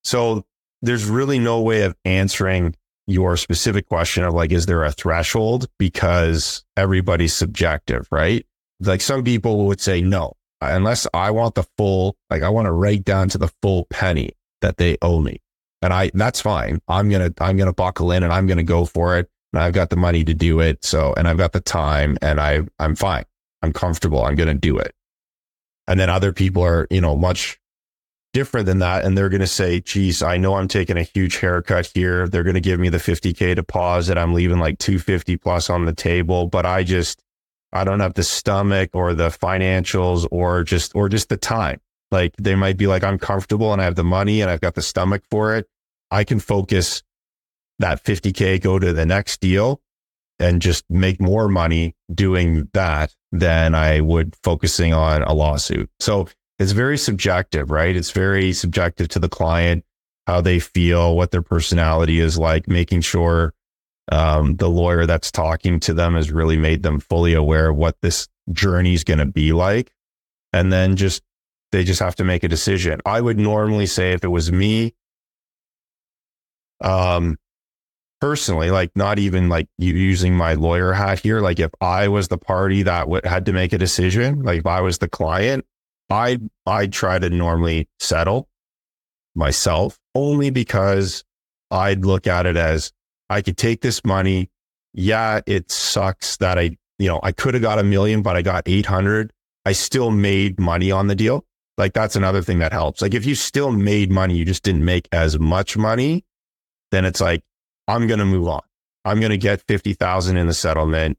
[0.05, 0.45] So
[0.83, 5.67] there's really no way of answering your specific question of like, is there a threshold?
[5.79, 8.45] Because everybody's subjective, right?
[8.81, 12.73] Like some people would say no, unless I want the full, like I want to
[12.73, 15.41] write down to the full penny that they owe me.
[15.83, 16.81] And I, that's fine.
[16.89, 19.29] I'm going to, I'm going to buckle in and I'm going to go for it.
[19.53, 20.85] And I've got the money to do it.
[20.85, 23.25] So, and I've got the time and I, I'm fine.
[23.63, 24.25] I'm comfortable.
[24.25, 24.95] I'm going to do it.
[25.87, 27.59] And then other people are, you know, much
[28.33, 29.05] different than that.
[29.05, 32.29] And they're going to say, geez, I know I'm taking a huge haircut here.
[32.29, 34.17] They're going to give me the 50K deposit.
[34.17, 37.23] I'm leaving like 250 plus on the table, but I just,
[37.73, 41.81] I don't have the stomach or the financials or just, or just the time.
[42.11, 44.75] Like they might be like, I'm comfortable and I have the money and I've got
[44.75, 45.69] the stomach for it.
[46.11, 47.03] I can focus
[47.79, 49.81] that 50K, go to the next deal
[50.39, 55.91] and just make more money doing that than I would focusing on a lawsuit.
[56.01, 56.29] So
[56.59, 57.95] it's very subjective, right?
[57.95, 59.85] It's very subjective to the client,
[60.27, 63.55] how they feel, what their personality is like, making sure
[64.11, 67.97] Um, the lawyer that's talking to them has really made them fully aware of what
[68.03, 69.93] this journey is going to be like.
[70.53, 71.23] And then just,
[71.71, 73.01] they just have to make a decision.
[73.07, 74.95] I would normally say if it was me,
[76.81, 77.37] um,
[78.21, 82.39] personally, like not even like using my lawyer hat here, like if I was the
[82.39, 85.65] party that w- had to make a decision, like if I was the client,
[86.11, 88.49] I I'd try to normally settle
[89.35, 91.25] myself only because
[91.71, 92.93] I'd look at it as
[93.31, 94.51] I could take this money.
[94.93, 98.43] Yeah, it sucks that I, you know, I could have got a million, but I
[98.43, 99.33] got 800.
[99.65, 101.47] I still made money on the deal.
[101.79, 103.01] Like that's another thing that helps.
[103.01, 106.25] Like if you still made money, you just didn't make as much money,
[106.91, 107.43] then it's like,
[107.89, 108.61] I'm going to move on.
[109.05, 111.17] I'm going to get 50,000 in the settlement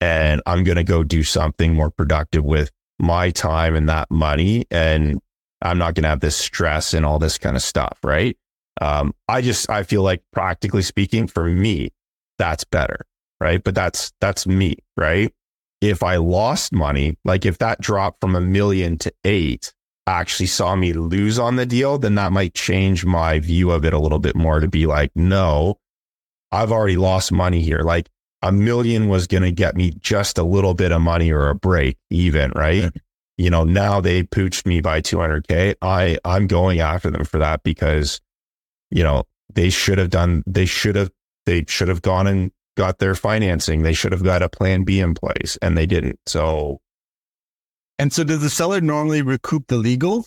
[0.00, 4.66] and I'm going to go do something more productive with my time and that money.
[4.70, 5.20] And
[5.62, 7.98] I'm not going to have this stress and all this kind of stuff.
[8.04, 8.36] Right.
[8.80, 11.90] Um, I just, I feel like practically speaking for me,
[12.38, 13.06] that's better.
[13.40, 13.62] Right.
[13.62, 14.76] But that's, that's me.
[14.96, 15.32] Right.
[15.80, 19.72] If I lost money, like if that dropped from a million to eight,
[20.06, 23.92] actually saw me lose on the deal, then that might change my view of it
[23.92, 25.78] a little bit more to be like, no,
[26.52, 27.80] I've already lost money here.
[27.80, 28.08] Like
[28.42, 31.54] a million was going to get me just a little bit of money or a
[31.54, 32.92] break even, right?
[33.36, 35.74] You know, now they pooched me by 200k.
[35.82, 38.20] I I'm going after them for that because
[38.94, 41.10] you know, they should have done they should have
[41.46, 43.82] they should have gone and got their financing.
[43.82, 46.20] They should have got a plan B in place and they didn't.
[46.26, 46.80] So
[47.98, 50.26] and so does the seller normally recoup the legal?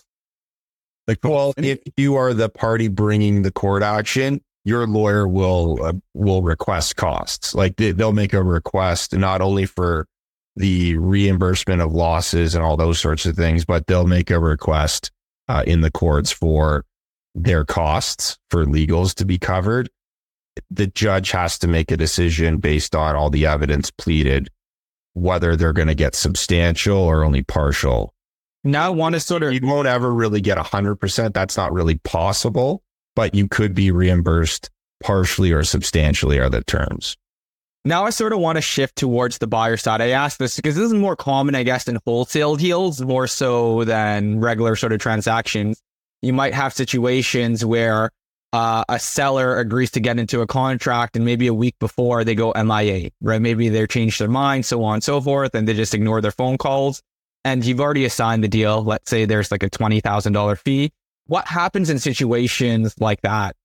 [1.08, 5.94] Like, well, if you are the party bringing the court action, your lawyer will uh,
[6.14, 7.56] will request costs.
[7.56, 10.08] Like they, they'll make a request not only for
[10.58, 15.12] the reimbursement of losses and all those sorts of things, but they'll make a request
[15.48, 16.84] uh, in the courts for
[17.38, 19.90] their costs for legals to be covered.
[20.72, 24.50] The judge has to make a decision based on all the evidence pleaded,
[25.14, 28.14] whether they're going to get substantial or only partial.
[28.64, 29.54] Now, I want to sort of.
[29.54, 31.34] You won't ever really get 100%.
[31.34, 32.84] That's not really possible
[33.18, 34.70] but you could be reimbursed
[35.04, 37.18] partially or substantially are the terms.
[37.84, 40.02] Now I sort of want to shift towards the buyer side.
[40.02, 43.84] I ask this because this is more common, I guess, in wholesale deals more so
[43.86, 45.82] than regular sort of transactions.
[46.22, 48.12] You might have situations where
[48.54, 52.36] uh, a seller agrees to get into a contract and maybe a week before they
[52.36, 53.42] go MIA, right?
[53.42, 56.32] Maybe they change their mind, so on and so forth, and they just ignore their
[56.32, 57.02] phone calls.
[57.46, 58.84] And you've already assigned the deal.
[58.84, 60.92] Let's say there's like a $20,000 fee
[61.28, 63.56] what happens in situations like that?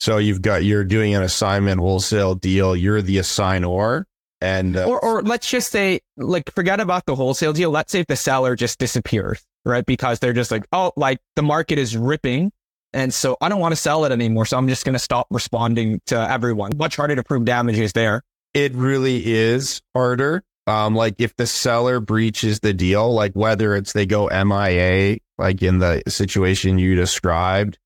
[0.00, 2.76] So you've got you're doing an assignment wholesale deal.
[2.76, 4.04] You're the assignor,
[4.42, 7.70] and uh, or or let's just say like forget about the wholesale deal.
[7.70, 9.86] Let's say if the seller just disappears, right?
[9.86, 12.52] Because they're just like, oh, like the market is ripping,
[12.92, 14.44] and so I don't want to sell it anymore.
[14.44, 16.76] So I'm just going to stop responding to everyone.
[16.76, 18.22] Much harder to prove damages there.
[18.52, 20.42] It really is harder.
[20.66, 25.62] Um, like if the seller breaches the deal, like whether it's they go MIA like
[25.62, 27.78] in the situation you described,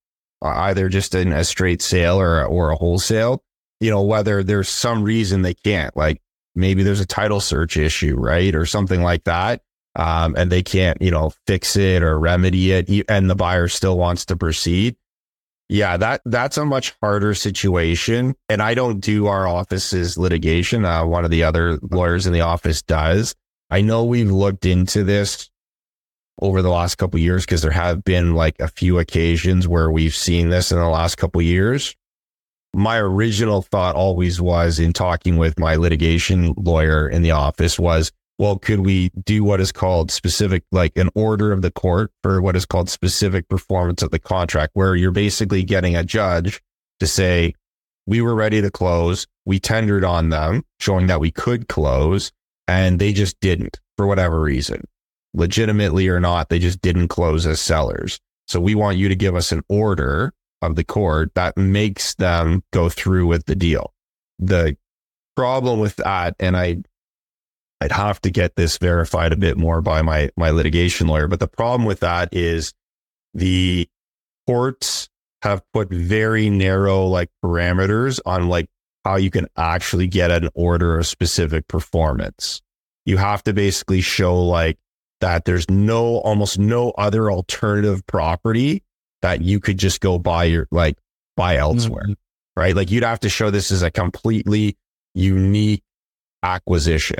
[0.42, 3.42] uh, either just in a straight sale or, or a wholesale,
[3.80, 6.20] you know, whether there's some reason they can't, like
[6.56, 8.54] maybe there's a title search issue, right?
[8.54, 9.62] Or something like that.
[9.94, 13.06] Um, and they can't, you know, fix it or remedy it.
[13.08, 14.96] And the buyer still wants to proceed.
[15.68, 18.36] Yeah, that that's a much harder situation.
[18.48, 20.84] And I don't do our office's litigation.
[20.84, 23.34] Uh, one of the other lawyers in the office does.
[23.70, 25.50] I know we've looked into this
[26.40, 30.14] over the last couple years because there have been like a few occasions where we've
[30.14, 31.96] seen this in the last couple years.
[32.76, 38.12] My original thought always was in talking with my litigation lawyer in the office was,
[38.38, 42.42] well, could we do what is called specific, like an order of the court for
[42.42, 46.60] what is called specific performance of the contract, where you're basically getting a judge
[47.00, 47.54] to say,
[48.06, 49.26] we were ready to close.
[49.46, 52.30] We tendered on them, showing that we could close,
[52.68, 54.84] and they just didn't for whatever reason
[55.36, 58.18] legitimately or not, they just didn't close as sellers.
[58.48, 62.62] So we want you to give us an order of the court that makes them
[62.72, 63.92] go through with the deal.
[64.38, 64.76] The
[65.36, 66.78] problem with that, and I,
[67.80, 71.40] I'd have to get this verified a bit more by my, my litigation lawyer, but
[71.40, 72.72] the problem with that is
[73.34, 73.88] the
[74.46, 75.08] courts
[75.42, 78.68] have put very narrow like parameters on like
[79.04, 82.62] how you can actually get an order of specific performance.
[83.04, 84.78] You have to basically show like
[85.20, 88.82] that there's no almost no other alternative property
[89.22, 90.96] that you could just go buy your like
[91.36, 92.04] buy elsewhere.
[92.04, 92.60] Mm-hmm.
[92.60, 92.74] Right.
[92.74, 94.76] Like you'd have to show this is a completely
[95.14, 95.82] unique
[96.42, 97.18] acquisition.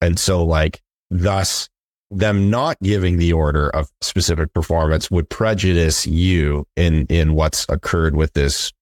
[0.00, 0.80] And so like
[1.10, 1.68] thus
[2.10, 8.14] them not giving the order of specific performance would prejudice you in in what's occurred
[8.14, 8.72] with this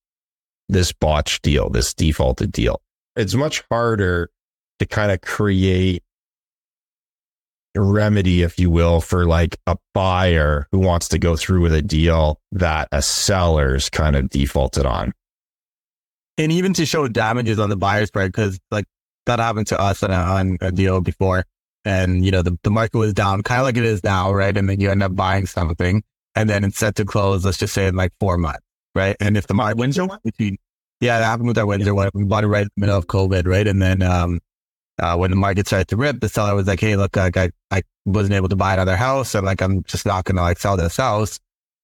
[0.69, 2.81] this botch deal, this defaulted deal.
[3.17, 4.31] it's much harder
[4.79, 6.03] to kind of create
[7.77, 11.83] remedy, if you will, for like a buyer who wants to go through with a
[11.83, 15.13] deal that a seller's kind of defaulted on.
[16.39, 18.87] And even to show damages on the buyer's part, because like
[19.27, 21.45] that happened to us on a, on a deal before.
[21.85, 24.57] And, you know, the, the market was down kind of like it is now, right?
[24.57, 26.03] And then you end up buying something
[26.35, 28.61] and then it's set to close, let's just say in like four months,
[28.95, 29.17] right?
[29.21, 30.19] And if the market, Windsor one?
[30.39, 32.11] Yeah, that happened with our Windsor one.
[32.13, 33.67] We bought it right in the middle of COVID, right?
[33.67, 34.41] And then, um,
[35.01, 37.51] uh, when the market started to rip, the seller was like, Hey, look, like, I,
[37.71, 39.35] I wasn't able to buy another house.
[39.35, 41.41] And like, I'm just not going to like sell this house.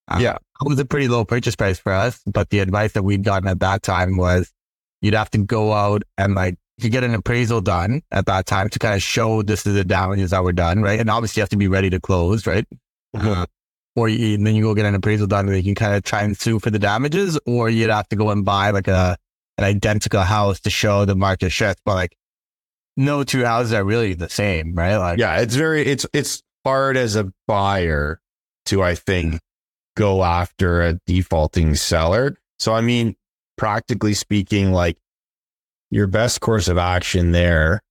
[0.09, 0.37] Uh, yeah.
[0.37, 2.21] It was a pretty low purchase price for us.
[2.27, 4.53] But the advice that we'd gotten at that time was
[5.01, 8.69] you'd have to go out and like you get an appraisal done at that time
[8.69, 11.01] to kind of show this is the damages that were done, right?
[11.01, 12.67] And obviously you have to be ready to close, right?
[13.15, 13.29] Mm-hmm.
[13.29, 13.47] Uh,
[13.95, 16.05] or you, and then you go get an appraisal done and you can kind of
[16.05, 19.17] try and sue for the damages, or you'd have to go and buy like a
[19.59, 21.81] an identical house to show the market shift.
[21.85, 22.17] But like
[22.97, 24.97] no two houses are really the same, right?
[24.97, 28.21] Like yeah, it's very it's it's hard as a buyer
[28.67, 29.41] to I think
[29.97, 32.37] go after a defaulting seller.
[32.59, 33.17] So I mean,
[33.57, 34.97] practically speaking, like
[35.91, 37.83] your best course of action there.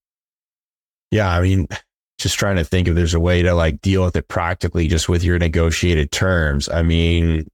[1.10, 1.68] Yeah, I mean,
[2.18, 5.08] just trying to think if there's a way to like deal with it practically just
[5.08, 6.68] with your negotiated terms.
[6.68, 7.46] I mean,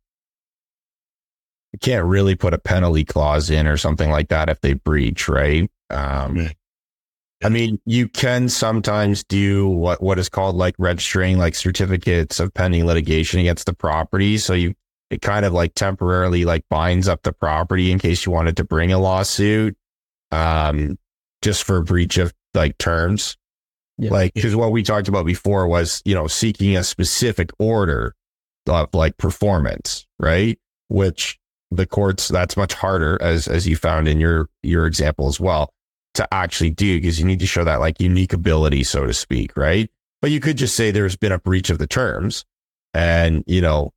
[1.73, 5.29] you can't really put a penalty clause in or something like that if they breach,
[5.29, 5.69] right?
[5.91, 6.51] Um,
[7.45, 12.55] I mean, you can sometimes do what, what is called like registering like certificates of
[12.55, 14.39] pending litigation against the property.
[14.39, 14.75] So you,
[15.11, 18.65] it kind of like temporarily like binds up the property in case you wanted to
[18.65, 19.77] bring a lawsuit
[20.31, 20.99] um,
[21.43, 23.37] just for breach of like terms.
[23.99, 24.11] Yeah.
[24.11, 28.15] Like, because what we talked about before was, you know, seeking a specific order
[28.69, 30.59] of like performance, right?
[30.89, 31.39] Which
[31.71, 35.73] the courts, that's much harder as, as you found in your, your example as well
[36.15, 39.57] to actually do because you need to show that like unique ability, so to speak,
[39.57, 39.91] right?
[40.21, 42.45] But you could just say there's been a breach of the terms.
[42.95, 43.93] And, you know,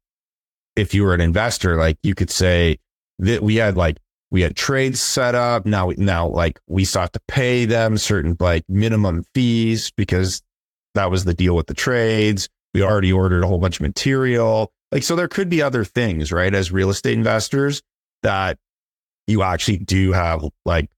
[0.75, 2.80] if you were an investor, like you could say
[3.19, 3.97] that we had like
[4.32, 5.65] we had trades set up.
[5.65, 10.41] Now, now like we sought to pay them certain like minimum fees because
[10.95, 12.49] that was the deal with the trades.
[12.73, 14.71] We already ordered a whole bunch of material.
[14.91, 16.54] Like, so there could be other things, right?
[16.54, 17.82] As real estate investors
[18.23, 18.58] that
[19.28, 20.89] you actually do have like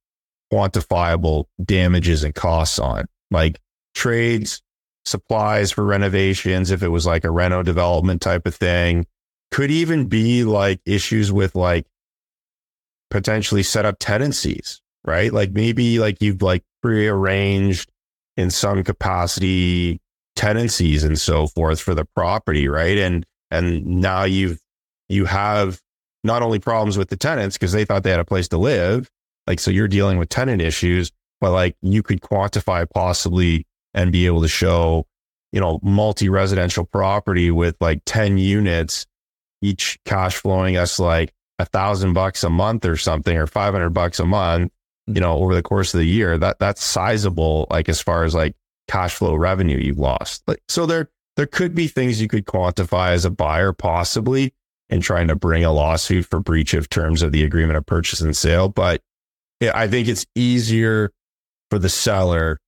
[0.51, 3.60] quantifiable damages and costs on like
[3.93, 4.62] trades,
[5.05, 6.71] supplies for renovations.
[6.71, 9.05] If it was like a reno development type of thing,
[9.51, 11.86] could even be like issues with like
[13.10, 15.31] potentially set up tenancies, right?
[15.31, 17.91] Like maybe like you've like prearranged
[18.36, 19.99] in some capacity
[20.36, 22.97] tenancies and so forth for the property, right?
[22.97, 24.60] And and now you've
[25.10, 25.81] you have
[26.23, 29.10] not only problems with the tenants because they thought they had a place to live,
[29.47, 34.25] like so you're dealing with tenant issues, but like you could quantify possibly and be
[34.25, 35.07] able to show,
[35.51, 39.07] you know, multi-residential property with like 10 units,
[39.62, 44.19] each cash flowing us like a thousand bucks a month or something, or 500 bucks
[44.19, 44.71] a month,
[45.07, 48.36] you know, over the course of the year, that that's sizable, like as far as
[48.36, 48.55] like
[48.88, 50.43] cash flow revenue you've lost.
[50.47, 54.53] Like, so there, there could be things you could quantify as a buyer possibly
[54.89, 58.21] in trying to bring a lawsuit for breach of terms of the agreement of purchase
[58.21, 58.69] and sale.
[58.69, 59.01] But
[59.62, 61.12] I think it's easier
[61.70, 62.60] for the seller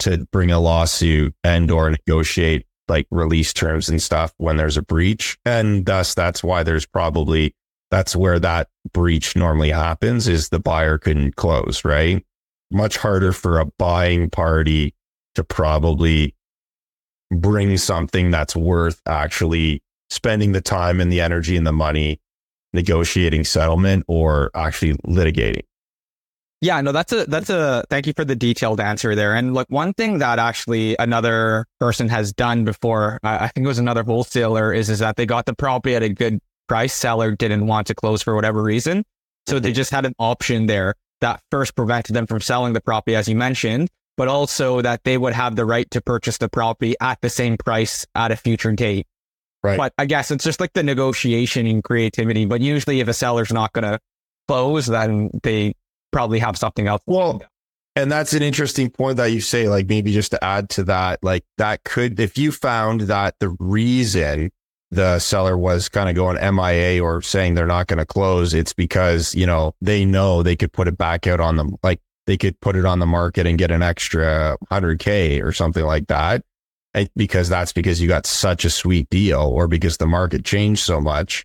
[0.00, 4.82] to bring a lawsuit and or negotiate like release terms and stuff when there's a
[4.82, 5.38] breach.
[5.44, 7.54] And thus that's why there's probably
[7.90, 12.24] that's where that breach normally happens is the buyer couldn't close, right?
[12.70, 14.94] Much harder for a buying party
[15.34, 16.34] to probably
[17.32, 22.20] bring something that's worth actually spending the time and the energy and the money
[22.72, 25.62] negotiating settlement or actually litigating.
[26.62, 29.34] Yeah, no, that's a that's a thank you for the detailed answer there.
[29.34, 33.78] And look, one thing that actually another person has done before, I think it was
[33.78, 37.66] another wholesaler, is is that they got the property at a good price seller didn't
[37.66, 39.04] want to close for whatever reason.
[39.46, 43.14] So they just had an option there that first prevented them from selling the property,
[43.14, 46.96] as you mentioned, but also that they would have the right to purchase the property
[47.00, 49.06] at the same price at a future date.
[49.62, 49.76] Right.
[49.76, 52.44] But I guess it's just like the negotiation and creativity.
[52.44, 54.00] But usually if a seller's not going to
[54.48, 55.74] close, then they
[56.16, 57.02] probably have something else.
[57.04, 57.42] Well,
[57.94, 61.22] and that's an interesting point that you say, like maybe just to add to that,
[61.22, 64.50] like that could, if you found that the reason
[64.90, 68.72] the seller was kind of going MIA or saying they're not going to close, it's
[68.72, 71.76] because, you know, they know they could put it back out on them.
[71.82, 75.84] Like they could put it on the market and get an extra 100K or something
[75.84, 76.42] like that.
[77.14, 80.98] Because that's because you got such a sweet deal or because the market changed so
[80.98, 81.44] much.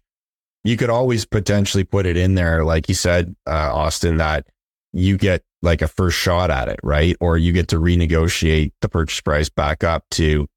[0.63, 4.45] You could always potentially put it in there, like you said, uh, Austin, that
[4.93, 7.15] you get like a first shot at it, right?
[7.19, 10.47] Or you get to renegotiate the purchase price back up to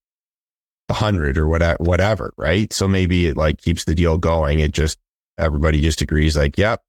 [0.89, 2.73] a hundred or whatever, whatever, right?
[2.73, 4.61] So maybe it like keeps the deal going.
[4.61, 4.99] It just,
[5.39, 6.83] everybody just agrees like, yep,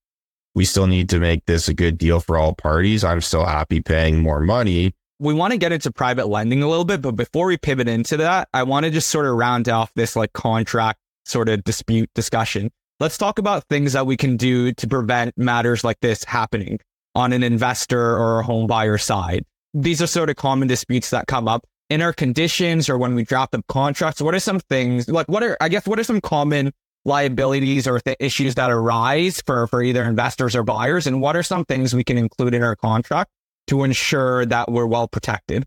[0.54, 3.04] we still need to make this a good deal for all parties.
[3.04, 4.94] I'm still happy paying more money.
[5.20, 8.18] We want to get into private lending a little bit, but before we pivot into
[8.18, 12.10] that, I want to just sort of round off this like contract sort of dispute
[12.16, 12.70] discussion.
[13.00, 16.80] Let's talk about things that we can do to prevent matters like this happening
[17.16, 19.46] on an investor or a home buyer side.
[19.74, 23.24] These are sort of common disputes that come up in our conditions or when we
[23.24, 24.22] draft up contracts.
[24.22, 26.72] What are some things like what are, I guess, what are some common
[27.06, 31.08] liabilities or th- issues that arise for, for either investors or buyers?
[31.08, 33.32] And what are some things we can include in our contract
[33.68, 35.66] to ensure that we're well protected?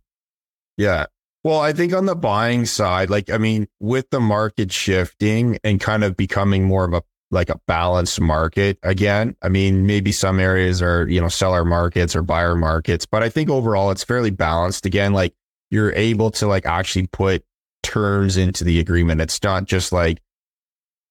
[0.77, 1.07] Yeah.
[1.45, 5.81] Well, I think on the buying side, like, I mean, with the market shifting and
[5.81, 9.37] kind of becoming more of a like a balanced market again.
[9.43, 13.29] I mean, maybe some areas are, you know, seller markets or buyer markets, but I
[13.29, 14.87] think overall it's fairly balanced.
[14.87, 15.35] Again, like
[15.71, 17.45] you're able to like actually put
[17.83, 19.21] terms into the agreement.
[19.21, 20.21] It's not just like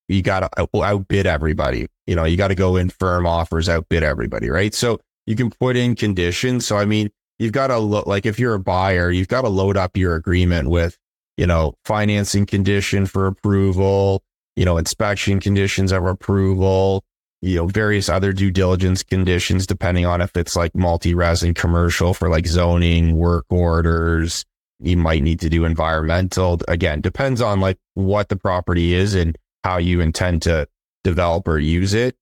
[0.07, 1.87] you got to outbid everybody.
[2.05, 4.73] You know, you got to go in firm offers, outbid everybody, right?
[4.73, 6.65] So you can put in conditions.
[6.65, 9.49] So, I mean, you've got to look like if you're a buyer, you've got to
[9.49, 10.97] load up your agreement with,
[11.35, 14.23] you know, financing condition for approval,
[14.57, 17.03] you know, inspection conditions of approval,
[17.43, 22.15] you know, various other due diligence conditions, depending on if it's like multi-res and commercial
[22.15, 24.43] for like zoning, work orders.
[24.79, 26.59] You might need to do environmental.
[26.67, 30.67] Again, depends on like what the property is and how you intend to
[31.03, 32.15] develop or use it.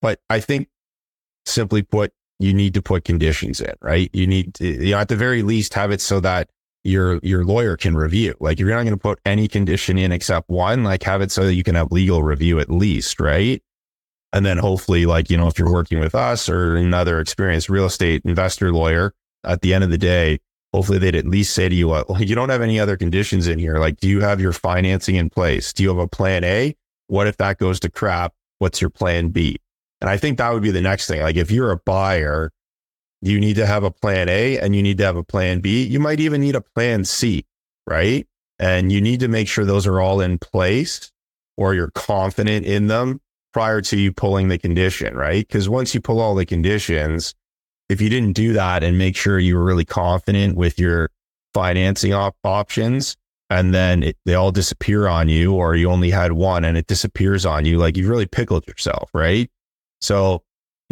[0.00, 0.68] But I think
[1.44, 4.08] simply put, you need to put conditions in, right?
[4.14, 6.48] You need to, you know, at the very least have it so that
[6.84, 8.34] your your lawyer can review.
[8.40, 11.30] Like if you're not going to put any condition in except one, like have it
[11.30, 13.62] so that you can have legal review at least, right?
[14.32, 17.84] And then hopefully, like, you know, if you're working with us or another experienced real
[17.84, 19.12] estate investor lawyer,
[19.44, 20.38] at the end of the day,
[20.72, 23.58] hopefully they'd at least say to you, well, you don't have any other conditions in
[23.58, 23.78] here.
[23.78, 25.72] Like, do you have your financing in place?
[25.72, 26.74] Do you have a plan A?
[27.08, 28.32] What if that goes to crap?
[28.58, 29.58] What's your plan B?
[30.00, 31.20] And I think that would be the next thing.
[31.20, 32.52] Like, if you're a buyer
[33.22, 35.84] you need to have a plan A and you need to have a plan B.
[35.84, 37.46] You might even need a plan C,
[37.86, 38.26] right?
[38.58, 41.10] And you need to make sure those are all in place
[41.56, 43.20] or you're confident in them
[43.52, 45.46] prior to you pulling the condition, right?
[45.46, 47.34] Because once you pull all the conditions,
[47.88, 51.10] if you didn't do that and make sure you were really confident with your
[51.54, 53.16] financing op- options,
[53.50, 56.86] and then it, they all disappear on you, or you only had one and it
[56.86, 59.50] disappears on you, like you've really pickled yourself, right?
[60.00, 60.42] So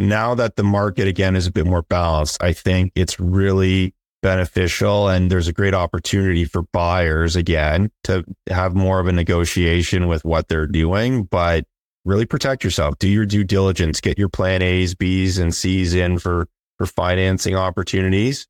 [0.07, 5.07] now that the market again is a bit more balanced, I think it's really beneficial
[5.07, 10.23] and there's a great opportunity for buyers again to have more of a negotiation with
[10.23, 11.65] what they're doing, but
[12.05, 12.97] really protect yourself.
[12.99, 16.47] Do your due diligence, get your plan A's, B's and C's in for,
[16.77, 18.47] for financing opportunities.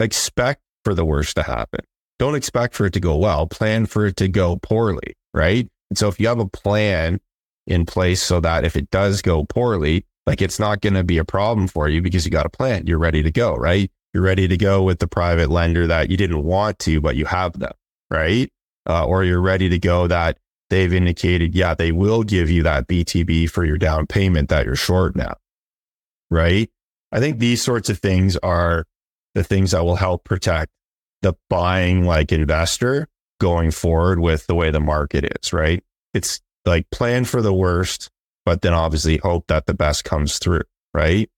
[0.00, 1.80] Expect for the worst to happen.
[2.18, 3.46] Don't expect for it to go well.
[3.46, 5.16] Plan for it to go poorly.
[5.32, 5.68] Right.
[5.90, 7.20] And so if you have a plan
[7.66, 11.18] in place so that if it does go poorly, like it's not going to be
[11.18, 12.86] a problem for you because you got a plan.
[12.86, 13.90] You're ready to go, right?
[14.12, 17.24] You're ready to go with the private lender that you didn't want to, but you
[17.24, 17.72] have them,
[18.10, 18.50] right?
[18.88, 20.38] Uh, or you're ready to go that
[20.70, 24.76] they've indicated, yeah, they will give you that VTB for your down payment that you're
[24.76, 25.34] short now,
[26.30, 26.70] right?
[27.12, 28.86] I think these sorts of things are
[29.34, 30.70] the things that will help protect
[31.22, 33.08] the buying like investor
[33.40, 35.82] going forward with the way the market is, right?
[36.12, 38.10] It's like plan for the worst,
[38.44, 41.30] but then obviously hope that the best comes through, right?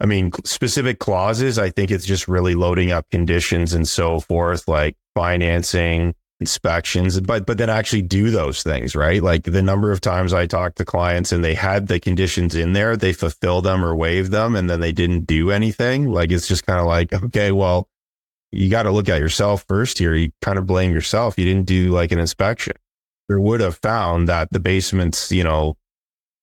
[0.00, 4.66] I mean, specific clauses, I think it's just really loading up conditions and so forth,
[4.66, 9.22] like financing, inspections, but but then actually do those things, right?
[9.22, 12.72] Like the number of times I talked to clients and they had the conditions in
[12.72, 16.10] there, they fulfill them or waive them, and then they didn't do anything.
[16.10, 17.88] Like it's just kind of like, okay, well,
[18.52, 20.14] you got to look at yourself first here.
[20.14, 21.38] You kind of blame yourself.
[21.38, 22.74] You didn't do like an inspection.
[23.30, 25.78] Or would have found that the basement's, you know,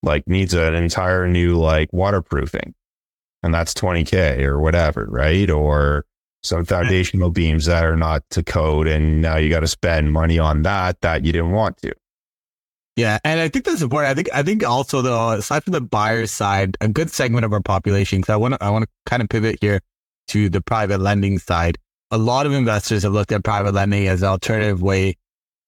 [0.03, 2.73] like needs an entire new like waterproofing.
[3.43, 5.49] And that's 20k or whatever right?
[5.49, 6.05] Or
[6.43, 10.39] some foundational beams that are not to code and now you got to spend money
[10.39, 11.93] on that that you didn't want to.
[12.95, 14.11] Yeah and i think that's important.
[14.11, 17.53] I think i think also though aside from the buyer side a good segment of
[17.53, 19.81] our population because i want to i want to kind of pivot here
[20.29, 21.77] to the private lending side.
[22.09, 25.15] A lot of investors have looked at private lending as an alternative way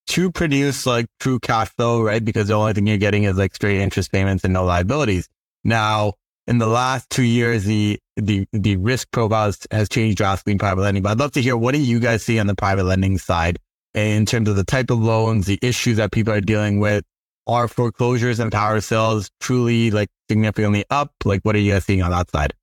[0.08, 2.24] to produce like true cash flow, right?
[2.24, 5.30] Because the only thing you're getting is like straight interest payments and no liabilities.
[5.64, 6.14] Now,
[6.47, 10.82] in the last two years, the the the risk profile has changed drastically in private
[10.82, 11.04] lending.
[11.04, 13.60] But I'd love to hear what do you guys see on the private lending side
[13.93, 17.04] in terms of the type of loans, the issues that people are dealing with.
[17.45, 21.12] Are foreclosures and power sales truly like significantly up?
[21.26, 22.54] Like, what are you guys seeing on that side?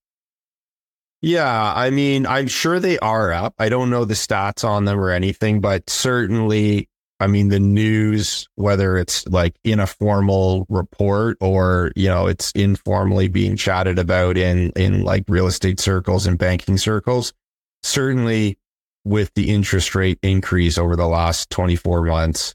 [1.22, 3.55] Yeah, I mean, I'm sure they are up.
[3.59, 6.88] I don't know the stats on them or anything, but certainly,
[7.20, 12.50] I mean, the news, whether it's like in a formal report or, you know, it's
[12.52, 17.32] informally being chatted about in, in like real estate circles and banking circles,
[17.82, 18.58] certainly
[19.04, 22.54] with the interest rate increase over the last 24 months,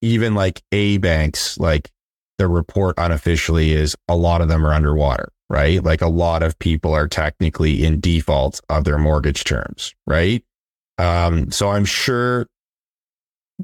[0.00, 1.90] even like A banks, like
[2.38, 5.84] the report unofficially is a lot of them are underwater right?
[5.84, 10.42] Like a lot of people are technically in default of their mortgage terms, right?
[10.98, 12.46] Um, so I'm sure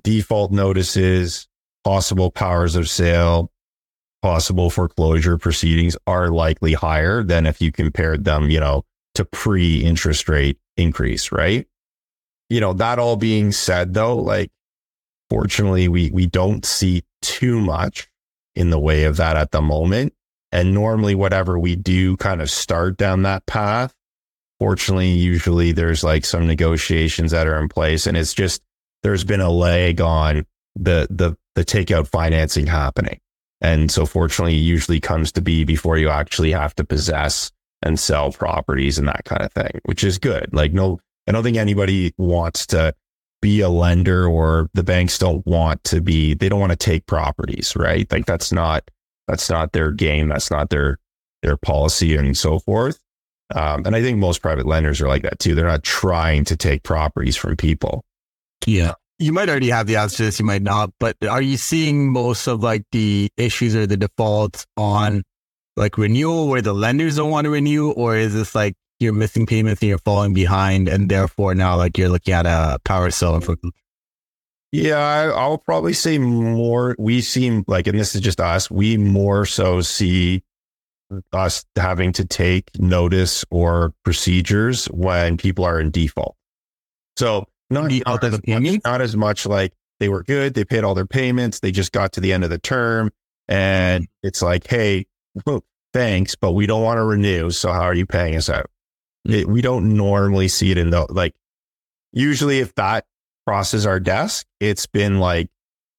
[0.03, 1.49] default notices,
[1.85, 3.51] possible powers of sale,
[4.23, 8.85] possible foreclosure proceedings are likely higher than if you compared them, you know,
[9.15, 11.67] to pre interest rate increase, right?
[12.49, 14.51] You know, that all being said though, like
[15.29, 18.09] fortunately we we don't see too much
[18.55, 20.15] in the way of that at the moment.
[20.53, 23.95] And normally, whatever we do kind of start down that path.
[24.59, 28.61] Fortunately, usually there's like some negotiations that are in place, and it's just
[29.03, 30.47] there's been a lag on
[30.77, 33.21] the the the takeout financing happening.
[33.61, 37.51] And so, fortunately, it usually comes to be before you actually have to possess
[37.83, 40.49] and sell properties and that kind of thing, which is good.
[40.53, 42.95] Like, no, I don't think anybody wants to
[43.43, 47.07] be a lender or the banks don't want to be, they don't want to take
[47.07, 48.11] properties, right?
[48.11, 48.91] Like, that's not
[49.29, 50.29] that's not their game.
[50.29, 50.99] That's not their
[51.43, 52.99] their policy and so forth.
[53.55, 55.55] Um, and I think most private lenders are like that too.
[55.55, 58.05] They're not trying to take properties from people.
[58.67, 58.95] Yeah.
[59.19, 62.11] You might already have the answer to this, you might not, but are you seeing
[62.11, 65.23] most of like the issues or the defaults on
[65.77, 67.91] like renewal where the lenders don't want to renew?
[67.91, 71.99] Or is this like you're missing payments and you're falling behind and therefore now like
[71.99, 73.57] you're looking at a power sale for
[74.73, 76.95] yeah, I, will probably say more.
[76.99, 80.45] We seem like, and this is just us, we more so see
[81.33, 86.37] us having to take notice or procedures when people are in default.
[87.17, 90.95] So not, not, as, much, not as much like they were good, they paid all
[90.95, 93.11] their payments, they just got to the end of the term,
[93.49, 95.07] and it's like, hey,
[95.93, 97.51] thanks, but we don't want to renew.
[97.51, 98.71] So how are you paying us out?
[99.27, 99.41] Mm-hmm.
[99.41, 101.35] It, we don't normally see it in the like.
[102.13, 103.05] Usually, if that
[103.47, 105.49] crosses our desk, it's been like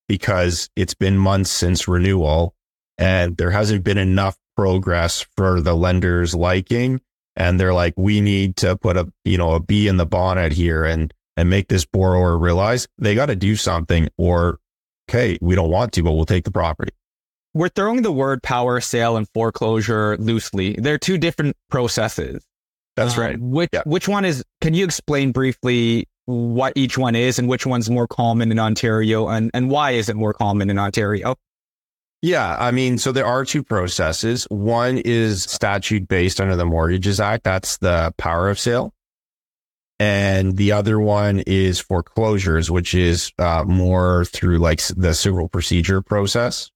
[0.08, 2.54] because it's been months since renewal
[2.98, 7.00] and there hasn't been enough progress for the lender's liking.
[7.34, 10.52] And they're like, we need to put a, you know, a bee in the bonnet
[10.52, 14.58] here and, and make this borrower realize they got to do something or,
[15.08, 16.92] okay, we don't want to, but we'll take the property.
[17.54, 20.74] We're throwing the word power sale and foreclosure loosely.
[20.78, 22.42] They're two different processes.
[22.96, 23.38] That's uh, right.
[23.38, 23.82] Which yeah.
[23.84, 24.42] which one is?
[24.60, 29.28] Can you explain briefly what each one is and which one's more common in Ontario
[29.28, 31.36] and, and why is it more common in Ontario?
[32.22, 34.46] Yeah, I mean, so there are two processes.
[34.48, 37.42] One is statute based under the Mortgages Act.
[37.42, 38.94] That's the power of sale.
[40.02, 46.02] And the other one is foreclosures, which is uh, more through like the civil procedure
[46.02, 46.72] process.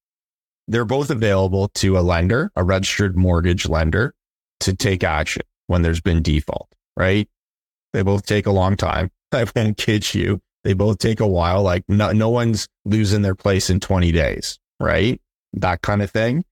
[0.69, 4.15] They're both available to a lender, a registered mortgage lender
[4.61, 7.29] to take action when there's been default, right?
[7.93, 9.11] They both take a long time.
[9.33, 10.41] I won't kid you.
[10.63, 11.65] They both take a while.
[11.65, 15.21] Like no, no one's losing their place in 20 days, right?
[15.55, 16.45] That kind of thing.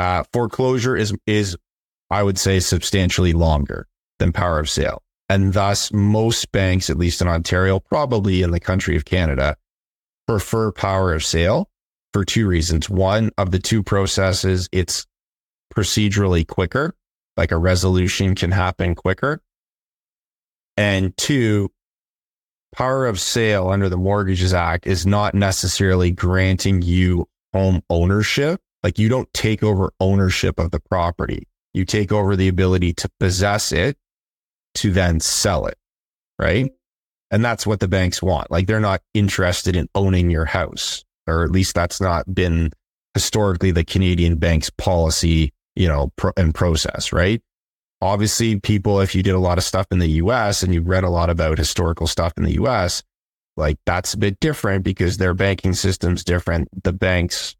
[0.00, 1.56] Uh, foreclosure is, is,
[2.10, 3.86] I would say substantially longer
[4.18, 5.04] than power of sale.
[5.28, 9.56] And thus most banks, at least in Ontario, probably in the country of Canada,
[10.26, 11.68] prefer power of sale
[12.12, 12.88] for two reasons.
[12.88, 15.06] One of the two processes, it's
[15.74, 16.94] procedurally quicker,
[17.36, 19.42] like a resolution can happen quicker.
[20.76, 21.72] And two,
[22.74, 28.60] power of sale under the Mortgages Act is not necessarily granting you home ownership.
[28.82, 31.48] Like you don't take over ownership of the property.
[31.74, 33.98] You take over the ability to possess it
[34.76, 35.76] to then sell it.
[36.38, 36.70] Right.
[37.30, 38.50] And that's what the banks want.
[38.50, 42.70] Like they're not interested in owning your house, or at least that's not been
[43.14, 47.12] historically the Canadian bank's policy, you know, pro- and process.
[47.12, 47.42] Right
[48.00, 51.04] obviously people, if you did a lot of stuff in the US and you read
[51.04, 53.02] a lot about historical stuff in the US,
[53.56, 56.68] like that's a bit different because their banking system's different.
[56.84, 57.56] The banks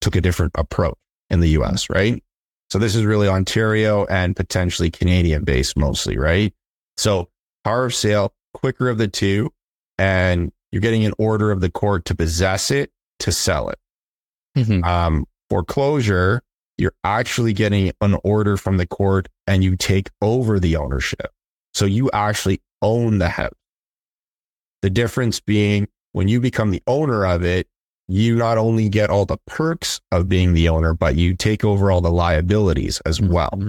[0.00, 0.98] took a different approach
[1.28, 2.22] in the US, right?
[2.70, 6.54] So this is really Ontario and potentially Canadian based mostly, right?
[6.96, 7.28] So
[7.64, 9.52] power of sale, quicker of the two,
[9.98, 13.78] and you're getting an order of the court to possess it, to sell it.
[14.56, 14.84] Mm-hmm.
[14.84, 16.42] Um, foreclosure,
[16.78, 21.30] you're actually getting an order from the court and you take over the ownership.
[21.74, 23.52] So you actually own the house.
[24.82, 27.68] The difference being when you become the owner of it,
[28.10, 31.90] you not only get all the perks of being the owner, but you take over
[31.90, 33.32] all the liabilities as mm-hmm.
[33.32, 33.62] well.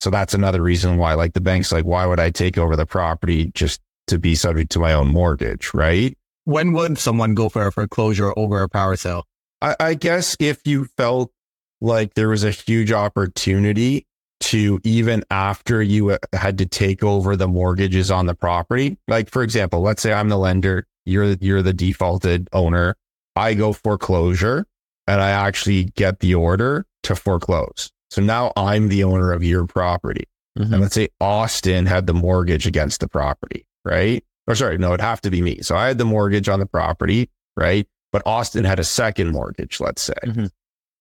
[0.00, 2.86] So that's another reason why, like the bank's like, why would I take over the
[2.86, 6.16] property just to be subject to my own mortgage, right?
[6.44, 9.26] When would someone go for a foreclosure over a power sale?
[9.60, 11.32] I, I guess if you felt
[11.80, 14.06] like there was a huge opportunity
[14.40, 19.28] to even after you uh, had to take over the mortgages on the property, like
[19.28, 22.96] for example, let's say I'm the lender, you're you're the defaulted owner,
[23.40, 24.66] I go foreclosure,
[25.06, 27.90] and I actually get the order to foreclose.
[28.10, 30.24] So now I'm the owner of your property.
[30.58, 30.72] Mm-hmm.
[30.72, 34.22] And let's say Austin had the mortgage against the property, right?
[34.46, 35.62] Or sorry, no, it'd have to be me.
[35.62, 37.86] So I had the mortgage on the property, right?
[38.12, 40.14] But Austin had a second mortgage, let's say.
[40.24, 40.46] Mm-hmm.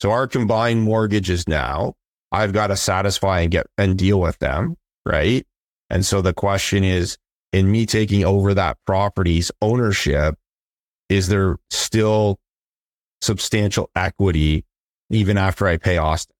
[0.01, 1.95] So our combined mortgages now,
[2.31, 5.45] I've got to satisfy and get and deal with them, right?
[5.89, 7.17] And so the question is,
[7.51, 10.35] in me taking over that property's ownership,
[11.09, 12.39] is there still
[13.21, 14.65] substantial equity
[15.09, 16.35] even after I pay Austin?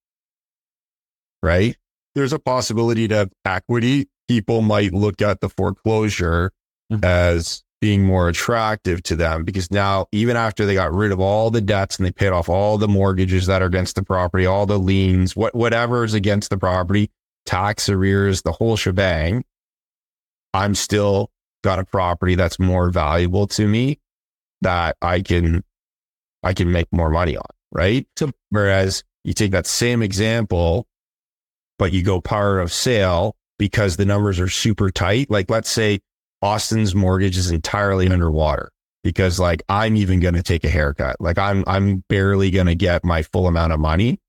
[1.41, 1.75] Right?
[2.15, 4.07] There's a possibility to have equity.
[4.27, 6.51] People might look at the foreclosure
[6.91, 7.03] mm-hmm.
[7.03, 11.49] as being more attractive to them because now, even after they got rid of all
[11.49, 14.65] the debts and they paid off all the mortgages that are against the property, all
[14.65, 17.09] the liens, what, whatever is against the property,
[17.45, 19.45] tax arrears, the whole shebang,
[20.53, 21.31] I'm still
[21.63, 23.99] got a property that's more valuable to me
[24.61, 25.63] that I can
[26.43, 28.07] I can make more money on, right?
[28.17, 30.87] So whereas you take that same example,
[31.77, 35.29] but you go power of sale because the numbers are super tight.
[35.29, 35.99] Like let's say
[36.41, 38.71] Austin's mortgage is entirely underwater
[39.03, 41.17] because like I'm even going to take a haircut.
[41.19, 44.19] Like I'm I'm barely going to get my full amount of money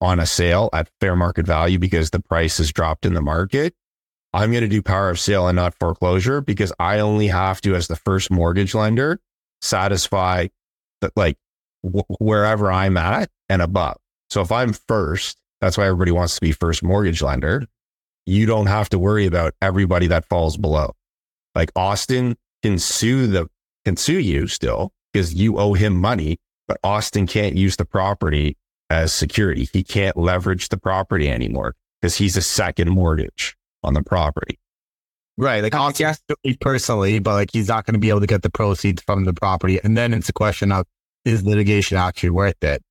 [0.00, 3.74] on a sale at fair market value because the price has dropped in the market.
[4.34, 7.74] I'm going to do power of sale and not foreclosure because I only have to,
[7.74, 9.20] as the first mortgage lender,
[9.62, 10.48] satisfy
[11.16, 11.36] like
[11.82, 13.96] wherever I'm at and above.
[14.30, 17.66] So if I'm first, that's why everybody wants to be first mortgage lender.
[18.26, 20.92] You don't have to worry about everybody that falls below.
[21.54, 23.48] Like Austin can sue the
[23.84, 26.38] can sue you still because you owe him money,
[26.68, 28.56] but Austin can't use the property
[28.90, 29.68] as security.
[29.72, 34.58] He can't leverage the property anymore because he's a second mortgage on the property.
[35.38, 35.62] Right.
[35.62, 36.14] Like Austin
[36.44, 36.56] yes.
[36.60, 39.32] personally, but like he's not going to be able to get the proceeds from the
[39.32, 39.80] property.
[39.82, 40.86] And then it's a question of
[41.24, 42.82] is litigation actually worth it?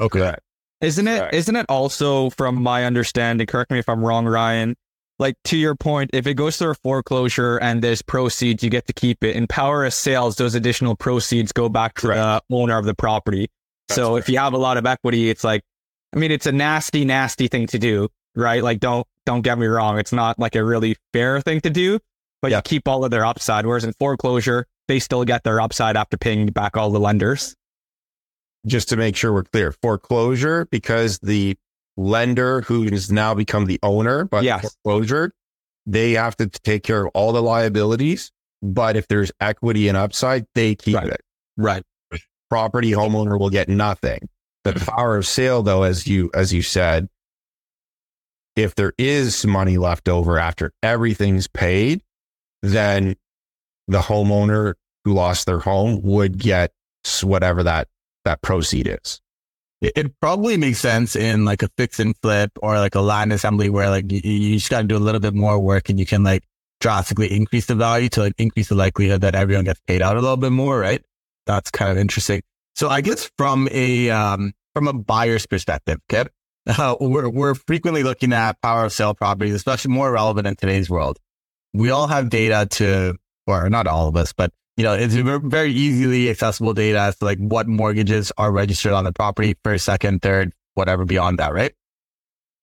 [0.00, 0.34] Okay.
[0.80, 1.20] Isn't it?
[1.20, 1.34] Right.
[1.34, 4.76] not it also from my understanding, correct me if I'm wrong, Ryan,
[5.18, 8.86] like to your point, if it goes through a foreclosure and there's proceeds, you get
[8.86, 9.34] to keep it.
[9.34, 12.44] In power of sales, those additional proceeds go back to Correct.
[12.48, 13.48] the owner of the property.
[13.88, 15.62] That's so if you have a lot of equity, it's like,
[16.14, 18.62] I mean, it's a nasty, nasty thing to do, right?
[18.62, 21.98] Like, don't don't get me wrong, it's not like a really fair thing to do,
[22.40, 22.58] but yeah.
[22.58, 23.66] you keep all of their upside.
[23.66, 27.54] Whereas in foreclosure, they still get their upside after paying back all the lenders.
[28.66, 31.56] Just to make sure we're clear, foreclosure, because the
[31.96, 34.74] lender who has now become the owner, but yes.
[34.84, 35.32] foreclosure,
[35.86, 38.32] they have to take care of all the liabilities.
[38.62, 41.08] But if there's equity and upside, they keep right.
[41.08, 41.20] it.
[41.56, 41.82] Right.
[42.48, 44.28] Property homeowner will get nothing.
[44.64, 44.84] The mm-hmm.
[44.84, 47.08] power of sale, though, as you as you said,
[48.56, 52.02] if there is money left over after everything's paid,
[52.62, 53.14] then
[53.86, 56.72] the homeowner who lost their home would get
[57.22, 57.86] whatever that
[58.24, 59.20] that proceed is.
[59.80, 63.68] It probably makes sense in like a fix and flip or like a land assembly
[63.68, 66.06] where like you, you just got to do a little bit more work and you
[66.06, 66.42] can like
[66.80, 70.20] drastically increase the value to like increase the likelihood that everyone gets paid out a
[70.20, 71.04] little bit more, right?
[71.44, 72.42] That's kind of interesting.
[72.74, 76.28] So I guess from a um, from a buyer's perspective, okay,
[76.66, 80.90] uh, we're, we're frequently looking at power of sale properties, especially more relevant in today's
[80.90, 81.18] world.
[81.72, 85.72] We all have data to, or not all of us, but you know, it's very
[85.72, 90.20] easily accessible data as to like what mortgages are registered on the property, first, second,
[90.20, 91.72] third, whatever beyond that, right?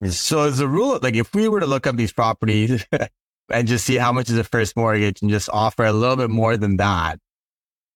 [0.09, 2.85] So as a rule, like if we were to look up these properties
[3.51, 6.29] and just see how much is a first mortgage and just offer a little bit
[6.29, 7.19] more than that,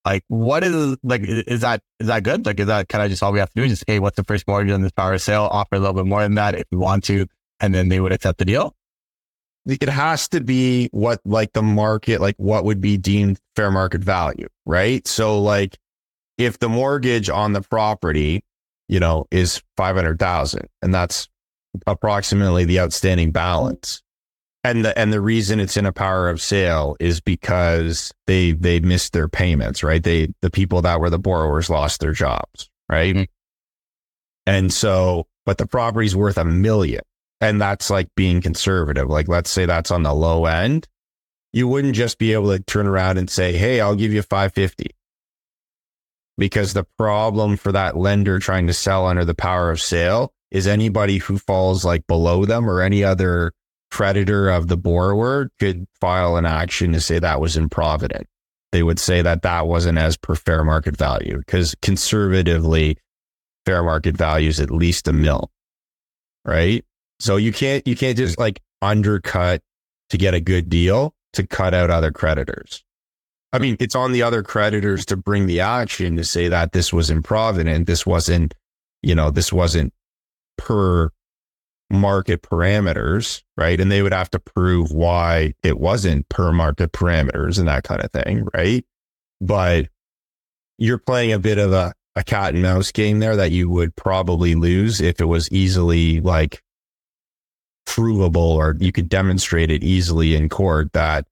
[0.07, 1.21] like, what is like?
[1.25, 2.45] Is that is that good?
[2.45, 3.63] Like, is that kind of just all we have to do?
[3.65, 5.49] Is just hey, what's the first mortgage on this power sale?
[5.51, 7.25] Offer a little bit more than that if we want to,
[7.59, 8.73] and then they would accept the deal.
[9.65, 14.01] It has to be what like the market, like what would be deemed fair market
[14.01, 15.05] value, right?
[15.05, 15.77] So, like,
[16.37, 18.45] if the mortgage on the property,
[18.87, 21.27] you know, is five hundred thousand, and that's
[21.85, 24.01] approximately the outstanding balance,
[24.63, 28.79] and the and the reason it's in a power of sale is because they they
[28.79, 30.03] missed their payments, right?
[30.03, 33.15] They the people that were the borrowers lost their jobs, right?
[33.15, 33.23] Mm-hmm.
[34.45, 37.01] And so, but the property's worth a million,
[37.41, 39.09] and that's like being conservative.
[39.09, 40.87] Like, let's say that's on the low end.
[41.53, 44.53] You wouldn't just be able to turn around and say, "Hey, I'll give you five
[44.53, 44.91] fifty,
[46.37, 50.67] because the problem for that lender trying to sell under the power of sale is
[50.67, 53.53] anybody who falls like below them or any other
[53.97, 58.27] creditor of the borrower could file an action to say that was improvident.
[58.71, 62.99] They would say that that wasn't as per fair market value because conservatively,
[63.65, 65.49] fair market value is at least a mill,
[66.45, 66.85] right?
[67.19, 69.63] So you can't you can't just like undercut
[70.11, 72.83] to get a good deal to cut out other creditors.
[73.51, 76.93] I mean, it's on the other creditors to bring the action to say that this
[76.93, 77.87] was improvident.
[77.87, 78.53] This wasn't,
[79.01, 79.91] you know, this wasn't
[80.55, 81.09] per
[81.89, 83.79] market parameters, right?
[83.79, 88.01] And they would have to prove why it wasn't per market parameters and that kind
[88.01, 88.85] of thing, right?
[89.39, 89.87] But
[90.77, 93.95] you're playing a bit of a, a cat and mouse game there that you would
[93.95, 96.61] probably lose if it was easily like
[97.85, 101.25] provable or you could demonstrate it easily in court that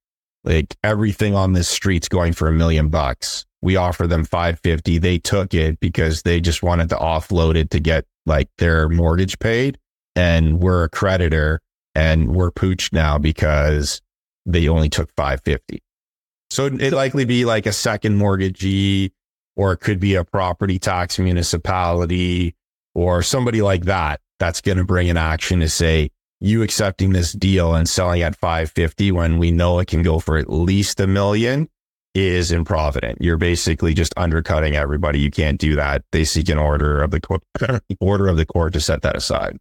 [0.45, 3.45] like everything on this street's going for a million bucks.
[3.62, 4.99] We offer them 550.
[4.99, 9.38] They took it because they just wanted to offload it to get like their mortgage
[9.39, 9.80] paid.
[10.16, 11.61] And we're a creditor
[11.93, 14.01] and we're pooched now because
[14.45, 15.82] they only took 550.
[16.49, 19.11] So it'd likely be like a second mortgagee,
[19.55, 22.55] or it could be a property tax municipality
[22.93, 26.11] or somebody like that that's going to bring an action to say,
[26.41, 30.38] you accepting this deal and selling at 550 when we know it can go for
[30.38, 31.70] at least a million
[32.13, 33.18] is improvident.
[33.22, 35.20] You're basically just undercutting everybody.
[35.20, 36.03] You can't do that.
[36.11, 37.43] They seek an order of the court,
[37.99, 39.57] order of the court to set that aside.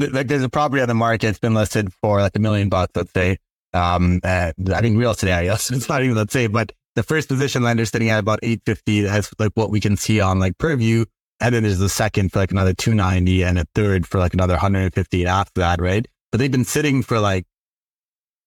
[0.00, 1.28] Like there's a property on the market.
[1.28, 3.38] It's been listed for like a million bucks, let's say.
[3.72, 7.62] Um, I think real estate guess It's not even let's say, but the first position
[7.62, 9.02] lender sitting at about 850.
[9.02, 11.04] That's like what we can see on like Purview.
[11.40, 14.54] And then there's the second for like another 290 and a third for like another
[14.54, 16.06] 150 after that, right?
[16.30, 17.46] But they've been sitting for like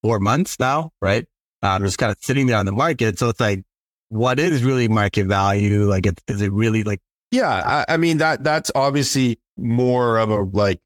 [0.03, 1.25] four months now, right?
[1.63, 3.17] Um, just kind of sitting there on the market.
[3.17, 3.63] So it's like,
[4.09, 5.85] what is really market value?
[5.85, 6.99] Like, it, is it really like?
[7.31, 7.49] Yeah,
[7.87, 10.79] I, I mean that that's obviously more of a like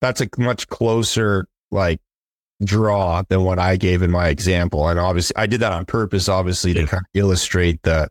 [0.00, 2.00] that's a much closer like
[2.64, 4.88] draw than what I gave in my example.
[4.88, 6.82] And obviously, I did that on purpose, obviously, yeah.
[6.82, 8.08] to kind of illustrate the,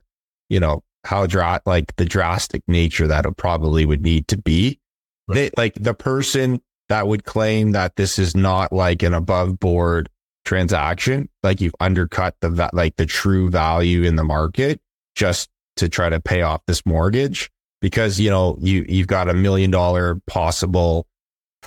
[0.50, 4.80] you know, how dra- like the drastic nature that it probably would need to be.
[5.28, 5.36] Right.
[5.36, 10.10] They, like the person that would claim that this is not like an above board
[10.46, 14.80] transaction, like you've undercut the like the true value in the market
[15.16, 19.34] just to try to pay off this mortgage because you know you you've got a
[19.34, 21.06] million dollar possible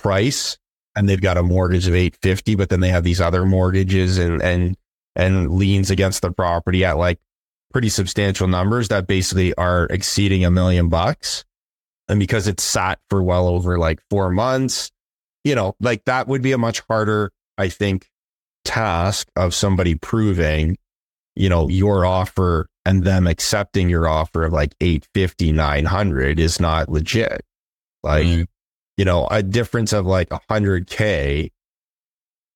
[0.01, 0.57] price
[0.95, 4.41] and they've got a mortgage of 850 but then they have these other mortgages and
[4.41, 4.75] and
[5.15, 7.19] and liens against the property at like
[7.71, 11.45] pretty substantial numbers that basically are exceeding a million bucks.
[12.07, 14.91] And because it's sat for well over like four months,
[15.43, 18.09] you know, like that would be a much harder, I think,
[18.65, 20.77] task of somebody proving,
[21.35, 26.89] you know, your offer and them accepting your offer of like 850, 900 is not
[26.89, 27.41] legit.
[28.03, 28.47] Like, mm.
[29.01, 31.51] You know, a difference of like 100K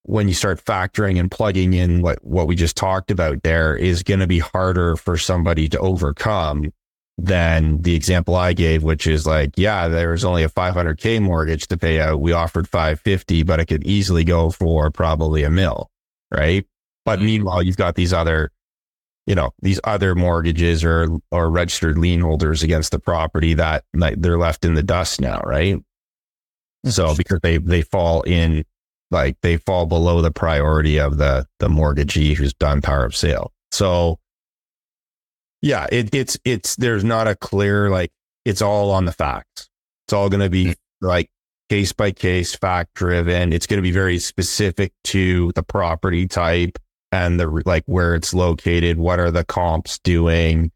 [0.03, 4.03] when you start factoring and plugging in what, what we just talked about there is
[4.03, 6.71] going to be harder for somebody to overcome
[7.17, 11.67] than the example I gave, which is like, yeah, there was only a 500k mortgage
[11.69, 12.21] to pay out.
[12.21, 15.89] We offered 550, but it could easily go for probably a mill.
[16.29, 16.63] Right.
[17.05, 17.25] But mm-hmm.
[17.25, 18.51] meanwhile, you've got these other,
[19.25, 24.21] you know, these other mortgages or, or registered lien holders against the property that like,
[24.21, 25.41] they're left in the dust now.
[25.43, 25.81] Right.
[26.85, 28.65] So because they, they fall in
[29.11, 33.51] like they fall below the priority of the the mortgagee who's done power of sale.
[33.71, 34.19] So
[35.61, 38.11] yeah, it, it's it's there's not a clear like
[38.45, 39.69] it's all on the facts.
[40.05, 41.05] It's all going to be mm-hmm.
[41.05, 41.29] like
[41.69, 43.51] case by case, fact driven.
[43.51, 46.77] It's going to be very specific to the property type
[47.11, 48.97] and the like where it's located.
[48.97, 50.71] What are the comps doing?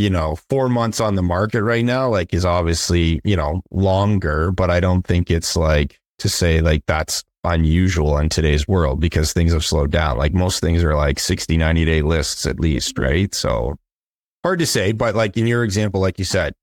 [0.00, 4.50] You know, four months on the market right now, like is obviously you know longer,
[4.50, 9.32] but I don't think it's like to say like that's unusual in today's world because
[9.32, 10.16] things have slowed down.
[10.16, 13.34] Like most things are like 60, 90 day lists at least, right?
[13.34, 13.76] So
[14.42, 16.54] hard to say, but like in your example, like you said,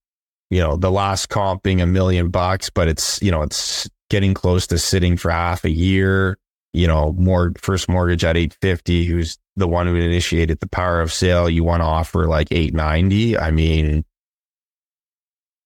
[0.49, 4.33] you know, the last comp being a million bucks, but it's, you know, it's getting
[4.33, 6.37] close to sitting for half a year,
[6.77, 11.11] you know, more first mortgage at 850, who's the one who initiated the power of
[11.11, 11.49] sale.
[11.49, 13.37] You want to offer like 890.
[13.37, 14.05] I mean,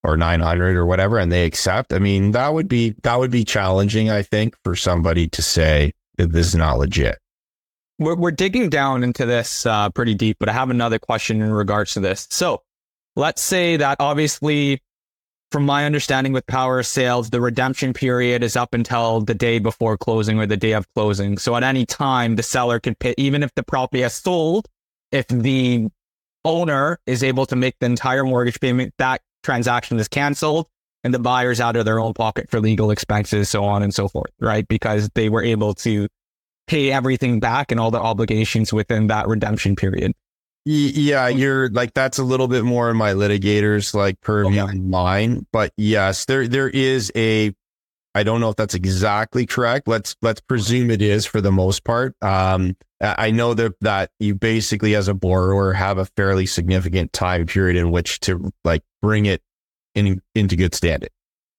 [0.03, 3.43] or 900 or whatever and they accept i mean that would be that would be
[3.43, 7.19] challenging i think for somebody to say that this is not legit
[7.99, 11.53] we're, we're digging down into this uh, pretty deep but i have another question in
[11.53, 12.63] regards to this so
[13.15, 14.81] let's say that obviously
[15.51, 19.97] from my understanding with power sales the redemption period is up until the day before
[19.97, 23.43] closing or the day of closing so at any time the seller can pay even
[23.43, 24.67] if the property has sold
[25.11, 25.87] if the
[26.45, 30.67] owner is able to make the entire mortgage payment that transaction is canceled
[31.03, 34.07] and the buyers out of their own pocket for legal expenses, so on and so
[34.07, 34.67] forth, right?
[34.67, 36.07] Because they were able to
[36.67, 40.13] pay everything back and all the obligations within that redemption period.
[40.65, 44.77] Yeah, you're like that's a little bit more in my litigators like purview Okay.
[44.77, 47.53] mine, but yes, there there is a.
[48.13, 49.87] I don't know if that's exactly correct.
[49.87, 52.15] Let's let's presume it is for the most part.
[52.21, 57.11] Um, I I know that that you basically as a borrower have a fairly significant
[57.13, 59.41] time period in which to like bring it
[59.95, 61.09] in into good standing.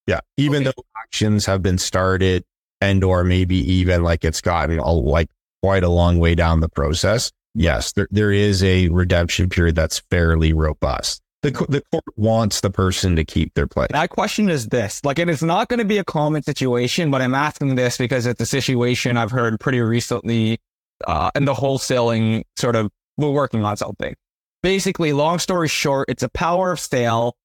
[0.06, 0.72] Yeah, even Okay.
[0.76, 2.44] though actions have been started
[2.80, 5.28] and or maybe even like it's gotten a, like
[5.62, 7.32] quite a long way down the process.
[7.54, 11.20] Yes, there, there is a redemption period that's fairly robust.
[11.42, 13.88] The, the court wants the person to keep their place.
[13.92, 17.20] My question is this like, and it's not going to be a common situation, but
[17.20, 20.60] I'm asking this because it's a situation I've heard pretty recently
[21.04, 24.14] uh, in the wholesaling sort of, we're working on something.
[24.62, 27.36] Basically, long story short, it's a power of sale.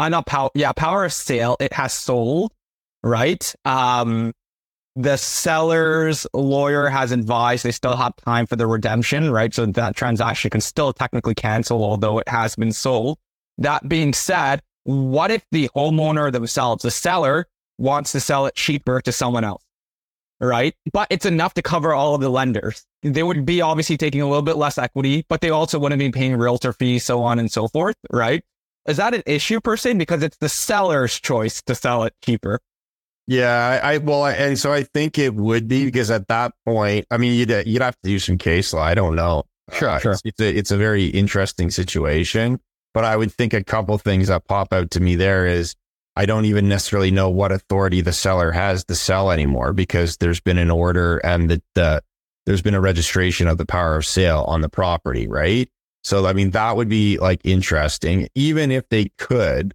[0.00, 1.56] I uh, not power, yeah, power of sale.
[1.60, 2.52] It has sold,
[3.04, 3.54] right?
[3.64, 4.32] Um,
[4.96, 9.52] the seller's lawyer has advised they still have time for the redemption, right?
[9.52, 13.18] So that transaction can still technically cancel, although it has been sold.
[13.58, 17.46] That being said, what if the homeowner themselves, the seller,
[17.78, 19.64] wants to sell it cheaper to someone else?
[20.40, 20.74] Right.
[20.92, 22.84] But it's enough to cover all of the lenders.
[23.02, 26.10] They would be obviously taking a little bit less equity, but they also wouldn't be
[26.10, 27.96] paying realtor fees, so on and so forth.
[28.10, 28.44] Right.
[28.86, 29.94] Is that an issue per se?
[29.94, 32.60] Because it's the seller's choice to sell it cheaper.
[33.26, 36.52] Yeah, I, I well, I, and so I think it would be because at that
[36.66, 38.82] point, I mean, you'd you'd have to do some case law.
[38.82, 39.44] I don't know.
[39.72, 40.12] Uh, Sure.
[40.12, 42.60] It's, it's a it's a very interesting situation,
[42.92, 45.74] but I would think a couple things that pop out to me there is
[46.16, 50.40] I don't even necessarily know what authority the seller has to sell anymore because there's
[50.40, 52.02] been an order and the, the
[52.46, 55.68] there's been a registration of the power of sale on the property, right?
[56.02, 59.72] So I mean, that would be like interesting, even if they could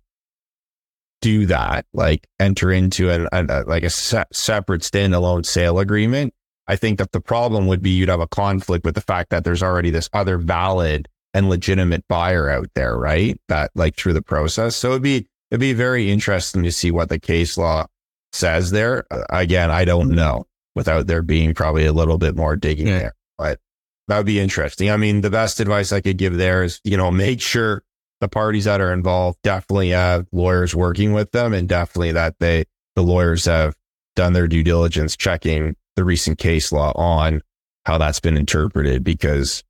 [1.22, 6.34] do that, like enter into an, an a, like a se- separate standalone sale agreement.
[6.68, 9.44] I think that the problem would be you'd have a conflict with the fact that
[9.44, 13.40] there's already this other valid and legitimate buyer out there, right?
[13.50, 14.76] That like through the process.
[14.76, 17.86] So it'd be it'd be very interesting to see what the case law
[18.34, 19.06] says there.
[19.12, 20.46] Uh, again, I don't know
[20.76, 23.00] without there being probably a little bit more digging Yeah.
[23.00, 23.60] there, but
[24.08, 24.90] that would be interesting.
[24.92, 27.84] I mean, the best advice I could give there is, you know, make sure
[28.22, 32.66] the parties that are involved definitely have lawyers working with them and definitely that they,
[32.96, 33.76] the lawyers have
[34.16, 37.42] done their due diligence checking the recent case law on
[37.86, 39.64] how that's been interpreted because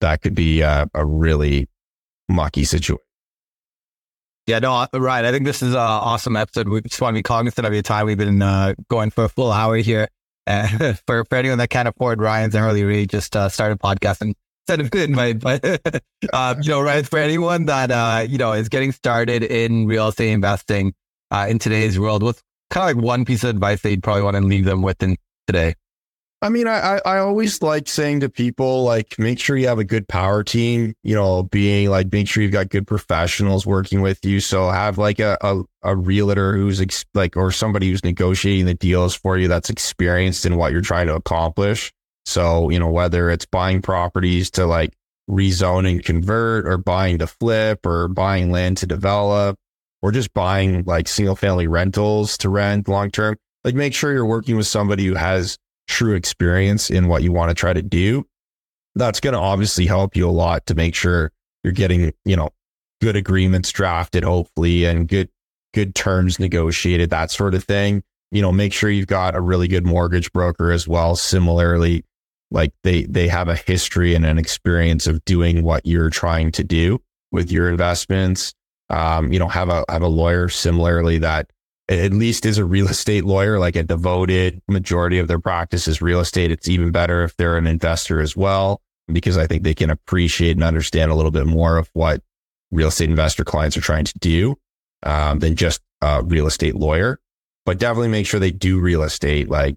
[0.00, 1.68] that could be a, a really
[2.28, 3.02] mucky situation.
[4.46, 5.24] Yeah, no, right.
[5.24, 6.68] I think this is an awesome episode.
[6.68, 8.06] We just want to be cognizant of your time.
[8.06, 10.08] We've been uh, going for a full hour here.
[10.46, 13.76] Uh, for, for anyone that can't afford Ryan's and early read, just uh, start a
[13.76, 14.36] podcast and
[14.68, 15.40] send him an invite.
[15.40, 16.00] But,
[16.32, 20.08] uh, you know, Ryan, for anyone that, uh, you know, is getting started in real
[20.08, 20.94] estate investing
[21.30, 24.22] uh, in today's world, what's kind of like one piece of advice that you'd probably
[24.22, 25.74] want to leave them with in today?
[26.42, 29.78] I mean, I, I I always like saying to people, like, make sure you have
[29.78, 34.02] a good power team, you know, being like, make sure you've got good professionals working
[34.02, 34.40] with you.
[34.40, 38.74] So have like a, a, a realtor who's ex- like, or somebody who's negotiating the
[38.74, 41.90] deals for you that's experienced in what you're trying to accomplish.
[42.26, 44.92] So, you know, whether it's buying properties to like
[45.30, 49.56] rezone and convert or buying to flip or buying land to develop
[50.02, 54.26] or just buying like single family rentals to rent long term, like make sure you're
[54.26, 55.56] working with somebody who has
[55.88, 58.24] true experience in what you want to try to do.
[58.96, 61.30] That's going to obviously help you a lot to make sure
[61.62, 62.50] you're getting, you know,
[63.00, 65.28] good agreements drafted, hopefully, and good,
[65.74, 68.02] good terms negotiated, that sort of thing.
[68.32, 71.14] You know, make sure you've got a really good mortgage broker as well.
[71.14, 72.04] Similarly,
[72.50, 76.64] like they, they have a history and an experience of doing what you're trying to
[76.64, 77.00] do
[77.32, 78.54] with your investments.
[78.88, 81.50] Um, you know, have a, have a lawyer similarly that
[81.88, 86.02] at least is a real estate lawyer, like a devoted majority of their practice is
[86.02, 86.50] real estate.
[86.50, 88.80] It's even better if they're an investor as well,
[89.12, 92.22] because I think they can appreciate and understand a little bit more of what
[92.72, 94.56] real estate investor clients are trying to do
[95.04, 97.20] um, than just a real estate lawyer.
[97.64, 99.76] But definitely make sure they do real estate, like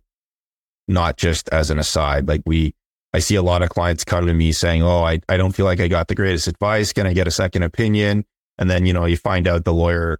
[0.89, 2.27] not just as an aside.
[2.27, 2.73] Like we,
[3.13, 5.65] I see a lot of clients come to me saying, Oh, I, I don't feel
[5.65, 6.91] like I got the greatest advice.
[6.91, 8.25] Can I get a second opinion?
[8.57, 10.19] And then, you know, you find out the lawyer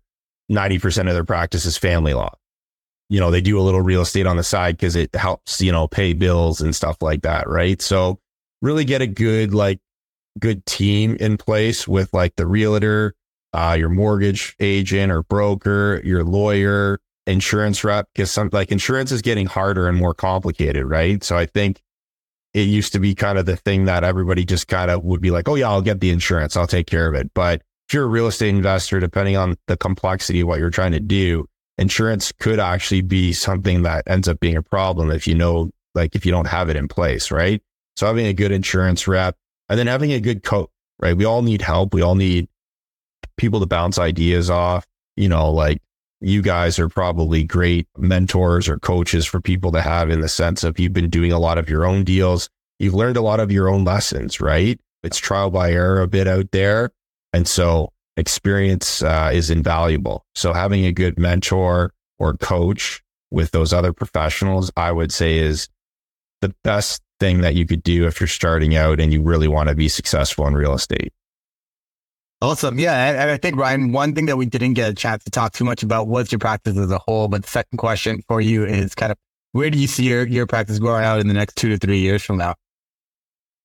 [0.52, 2.34] 90% of their practice is family law.
[3.10, 5.72] You know, they do a little real estate on the side because it helps, you
[5.72, 7.50] know, pay bills and stuff like that.
[7.50, 7.82] Right.
[7.82, 8.20] So
[8.62, 9.80] really get a good, like,
[10.38, 13.16] good team in place with like the realtor,
[13.54, 17.00] uh, your mortgage agent or broker, your lawyer,
[17.30, 20.86] insurance rep, because some like insurance is getting harder and more complicated.
[20.86, 21.24] Right.
[21.24, 21.82] So I think
[22.54, 25.32] it used to be kind of the thing that everybody just kind of would be
[25.32, 27.32] like, oh, yeah, I'll get the insurance, I'll take care of it.
[27.34, 30.92] But if you're a real estate investor, depending on the complexity of what you're trying
[30.94, 35.36] to do, insurance could actually be something that ends up being a problem if you
[35.36, 37.62] know, like if you don't have it in place, right?
[37.96, 39.36] So having a good insurance rep
[39.70, 40.70] and then having a good coach,
[41.00, 41.16] right?
[41.16, 41.94] We all need help.
[41.94, 42.48] We all need
[43.38, 44.86] people to bounce ideas off.
[45.16, 45.82] You know, like
[46.22, 50.64] you guys are probably great mentors or coaches for people to have in the sense
[50.64, 52.50] of you've been doing a lot of your own deals.
[52.78, 54.80] You've learned a lot of your own lessons, right?
[55.04, 56.92] It's trial by error a bit out there.
[57.32, 60.26] And so experience uh, is invaluable.
[60.36, 63.02] So having a good mentor or coach
[63.32, 65.70] with those other professionals, I would say is
[66.42, 69.70] the best thing that you could do if you're starting out and you really want
[69.70, 71.14] to be successful in real estate.
[72.42, 72.80] Awesome.
[72.80, 73.22] Yeah.
[73.22, 75.66] And I think, Ryan, one thing that we didn't get a chance to talk too
[75.66, 77.28] much about was your practice as a whole.
[77.28, 79.18] But the second question for you is kind of
[79.52, 82.00] where do you see your, your practice growing out in the next two to three
[82.00, 82.56] years from now?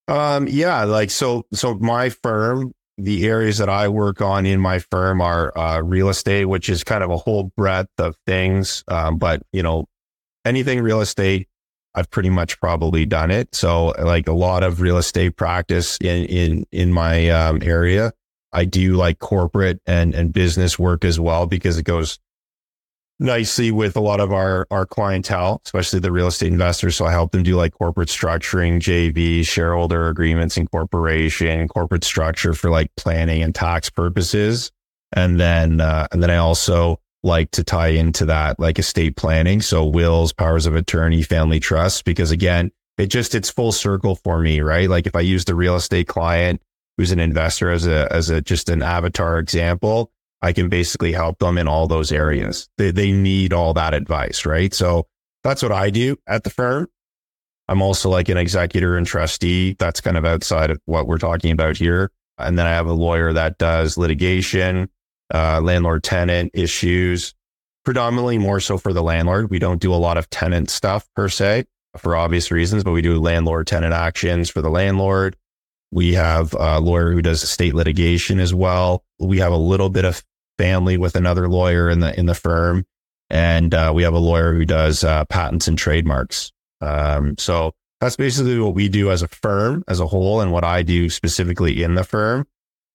[0.09, 4.79] Um, yeah, like so, so my firm, the areas that I work on in my
[4.79, 8.83] firm are uh, real estate, which is kind of a whole breadth of things.
[8.89, 9.87] Um, but you know,
[10.45, 11.49] anything real estate,
[11.95, 13.55] I've pretty much probably done it.
[13.55, 18.13] So like a lot of real estate practice in, in, in my um, area.
[18.55, 22.19] I do like corporate and, and business work as well because it goes
[23.19, 26.97] nicely with a lot of our, our clientele, especially the real estate investors.
[26.97, 32.71] So I help them do like corporate structuring, JV, shareholder agreements, incorporation, corporate structure for
[32.71, 34.71] like planning and tax purposes.
[35.13, 39.63] And then, uh, and then I also like to tie into that like estate planning.
[39.63, 44.41] So wills, powers of attorney, family trusts, because again, it just, it's full circle for
[44.41, 44.89] me, right?
[44.89, 46.61] Like if I use the real estate client
[46.97, 51.39] who's an investor as a, as a, just an avatar example, I can basically help
[51.39, 52.69] them in all those areas.
[52.79, 54.73] They, they need all that advice, right?
[54.75, 55.07] So
[55.43, 56.89] that's what I do at the firm.
[57.69, 59.75] I'm also like an executor and trustee.
[59.79, 62.11] That's kind of outside of what we're talking about here.
[62.37, 64.91] And then I have a lawyer that does litigation,
[65.33, 67.35] uh, landlord tenant issues,
[67.85, 69.51] predominantly more so for the landlord.
[69.51, 71.65] We don't do a lot of tenant stuff per se
[71.97, 75.37] for obvious reasons, but we do landlord tenant actions for the landlord.
[75.95, 79.05] We have a lawyer who does estate litigation as well.
[79.21, 80.25] We have a little bit of
[80.59, 82.85] family with another lawyer in the in the firm,
[83.31, 86.51] and uh, we have a lawyer who does uh, patents and trademarks.
[86.81, 90.65] Um, so that's basically what we do as a firm as a whole, and what
[90.65, 92.49] I do specifically in the firm.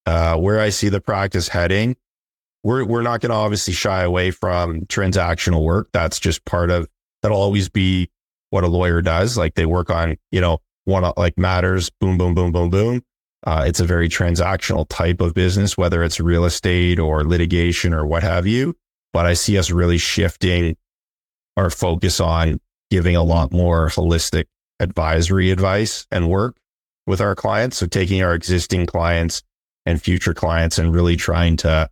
[0.05, 1.95] Uh, where I see the practice heading,
[2.63, 5.87] we're we're not going to obviously shy away from transactional work.
[5.93, 6.85] That's just part of
[7.21, 8.11] that'll always be
[8.49, 9.37] what a lawyer does.
[9.37, 10.59] Like they work on you know
[10.89, 13.01] one like matters, boom, boom, boom, boom, boom.
[13.45, 18.05] Uh, it's a very transactional type of business, whether it's real estate or litigation or
[18.05, 18.75] what have you.
[19.13, 20.75] But I see us really shifting
[21.55, 22.59] our focus on
[22.91, 24.45] giving a lot more holistic
[24.79, 26.57] advisory advice and work
[27.07, 27.77] with our clients.
[27.77, 29.41] So taking our existing clients
[29.85, 31.89] and future clients and really trying to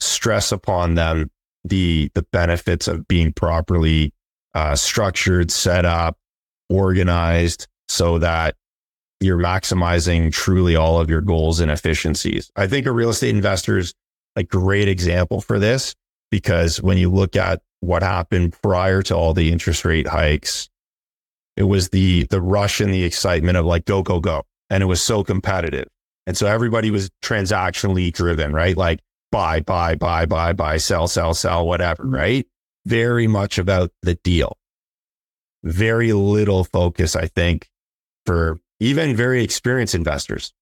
[0.00, 1.30] stress upon them
[1.64, 4.12] the the benefits of being properly
[4.54, 6.16] uh, structured, set up,
[6.68, 8.56] organized, so that
[9.20, 12.50] you're maximizing truly all of your goals and efficiencies.
[12.56, 13.94] I think a real estate investor is
[14.36, 15.94] a great example for this
[16.30, 20.68] because when you look at what happened prior to all the interest rate hikes,
[21.56, 24.86] it was the the rush and the excitement of like go go go, and it
[24.86, 25.88] was so competitive,
[26.26, 28.76] and so everybody was transactionally driven, right?
[28.76, 29.00] Like
[29.32, 32.14] buy buy buy buy buy sell sell sell whatever, mm-hmm.
[32.14, 32.46] right?
[32.84, 34.56] Very much about the deal.
[35.64, 37.68] Very little focus, I think,
[38.26, 40.52] for even very experienced investors.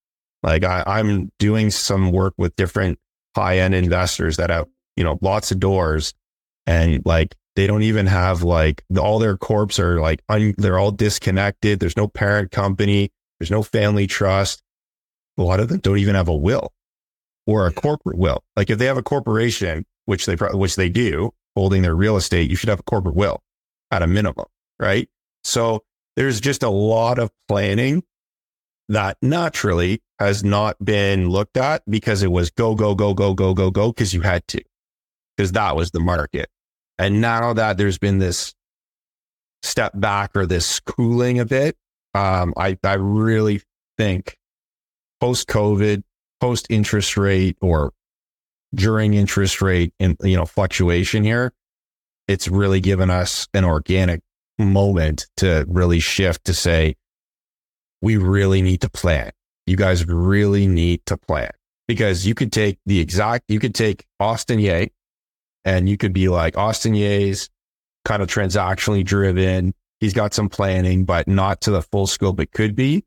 [0.43, 2.99] Like I, I'm doing some work with different
[3.35, 6.15] high end investors that have, you know, lots of doors
[6.67, 10.91] and like they don't even have like all their corps are like, un, they're all
[10.91, 11.81] disconnected.
[11.81, 13.11] There's no parent company.
[13.39, 14.63] There's no family trust.
[15.39, 16.73] A lot of them don't even have a will
[17.47, 18.45] or a corporate will.
[18.57, 22.51] Like if they have a corporation, which they, which they do holding their real estate,
[22.51, 23.41] you should have a corporate will
[23.91, 24.47] at a minimum.
[24.79, 25.09] Right.
[25.43, 25.85] So
[26.17, 28.03] there's just a lot of planning
[28.89, 33.55] that naturally has not been looked at because it was go, go, go, go, go,
[33.55, 34.63] go, go, because you had to,
[35.37, 36.49] because that was the market.
[36.99, 38.55] And now that there's been this
[39.63, 41.77] step back or this cooling a bit,
[42.15, 43.63] um, I, I really
[43.99, 44.37] think
[45.21, 46.05] post COVID,
[46.41, 47.93] post interest rate or
[48.75, 51.53] during interest rate and you know fluctuation here,
[52.29, 54.21] it's really given us an organic
[54.59, 56.97] moment to really shift to say,
[58.03, 59.31] we really need to plan.
[59.67, 61.51] You guys really need to plan
[61.89, 64.87] because you could take the exact, you could take Austin Yeh
[65.65, 67.49] and you could be like, Austin Yeh's
[68.05, 69.75] kind of transactionally driven.
[70.01, 73.05] He's got some planning, but not to the full scope it could be.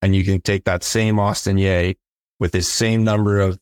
[0.00, 1.92] And you can take that same Austin Yeh
[2.40, 3.58] with his same number of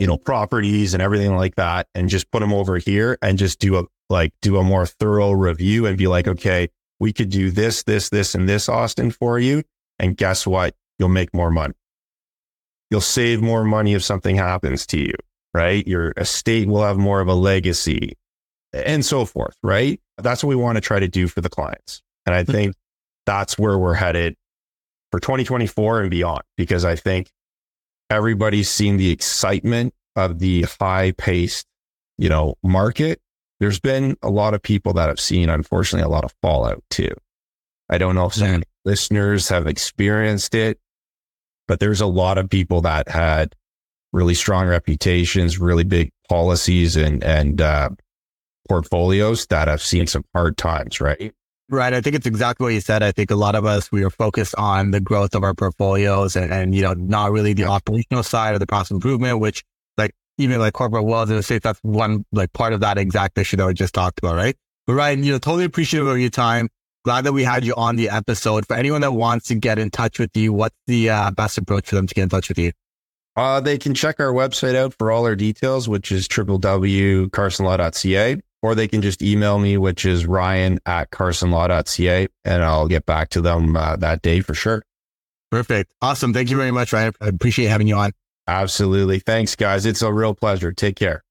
[0.00, 3.60] you know, properties and everything like that and just put them over here and just
[3.60, 7.50] do a, like, do a more thorough review and be like, okay, we could do
[7.50, 9.62] this, this, this, and this, Austin, for you.
[9.98, 10.74] And guess what?
[10.98, 11.74] You'll make more money.
[12.90, 15.14] You'll save more money if something happens to you,
[15.54, 15.86] right?
[15.86, 18.18] Your estate will have more of a legacy
[18.72, 20.00] and so forth, right?
[20.18, 22.02] That's what we want to try to do for the clients.
[22.26, 22.52] And I mm-hmm.
[22.52, 22.74] think
[23.26, 24.36] that's where we're headed
[25.10, 27.30] for 2024 and beyond, because I think
[28.10, 31.66] everybody's seen the excitement of the high paced,
[32.18, 33.20] you know, market.
[33.60, 37.12] There's been a lot of people that have seen, unfortunately, a lot of fallout too.
[37.88, 40.78] I don't know if some listeners have experienced it,
[41.68, 43.54] but there's a lot of people that had
[44.12, 47.90] really strong reputations, really big policies and, and, uh,
[48.68, 51.34] portfolios that have seen some hard times, right?
[51.68, 51.92] Right.
[51.92, 53.02] I think it's exactly what you said.
[53.02, 56.34] I think a lot of us, we are focused on the growth of our portfolios
[56.34, 59.64] and, and you know, not really the operational side of the process improvement, which
[60.40, 63.66] even like corporate wealth and state, that's one like part of that exact issue that
[63.66, 64.36] we just talked about.
[64.36, 64.56] Right.
[64.86, 66.68] But Ryan, you know, totally appreciative of your time.
[67.04, 68.66] Glad that we had you on the episode.
[68.66, 71.88] For anyone that wants to get in touch with you, what's the uh, best approach
[71.88, 72.72] for them to get in touch with you?
[73.36, 78.74] Uh, they can check our website out for all our details, which is www.carsonlaw.ca or
[78.74, 83.40] they can just email me, which is ryan at carsonlaw.ca, and I'll get back to
[83.40, 84.82] them uh, that day for sure.
[85.50, 85.92] Perfect.
[86.00, 86.32] Awesome.
[86.32, 87.12] Thank you very much, Ryan.
[87.20, 88.12] I appreciate having you on.
[88.50, 89.20] Absolutely.
[89.20, 89.86] Thanks, guys.
[89.86, 90.72] It's a real pleasure.
[90.72, 91.22] Take care.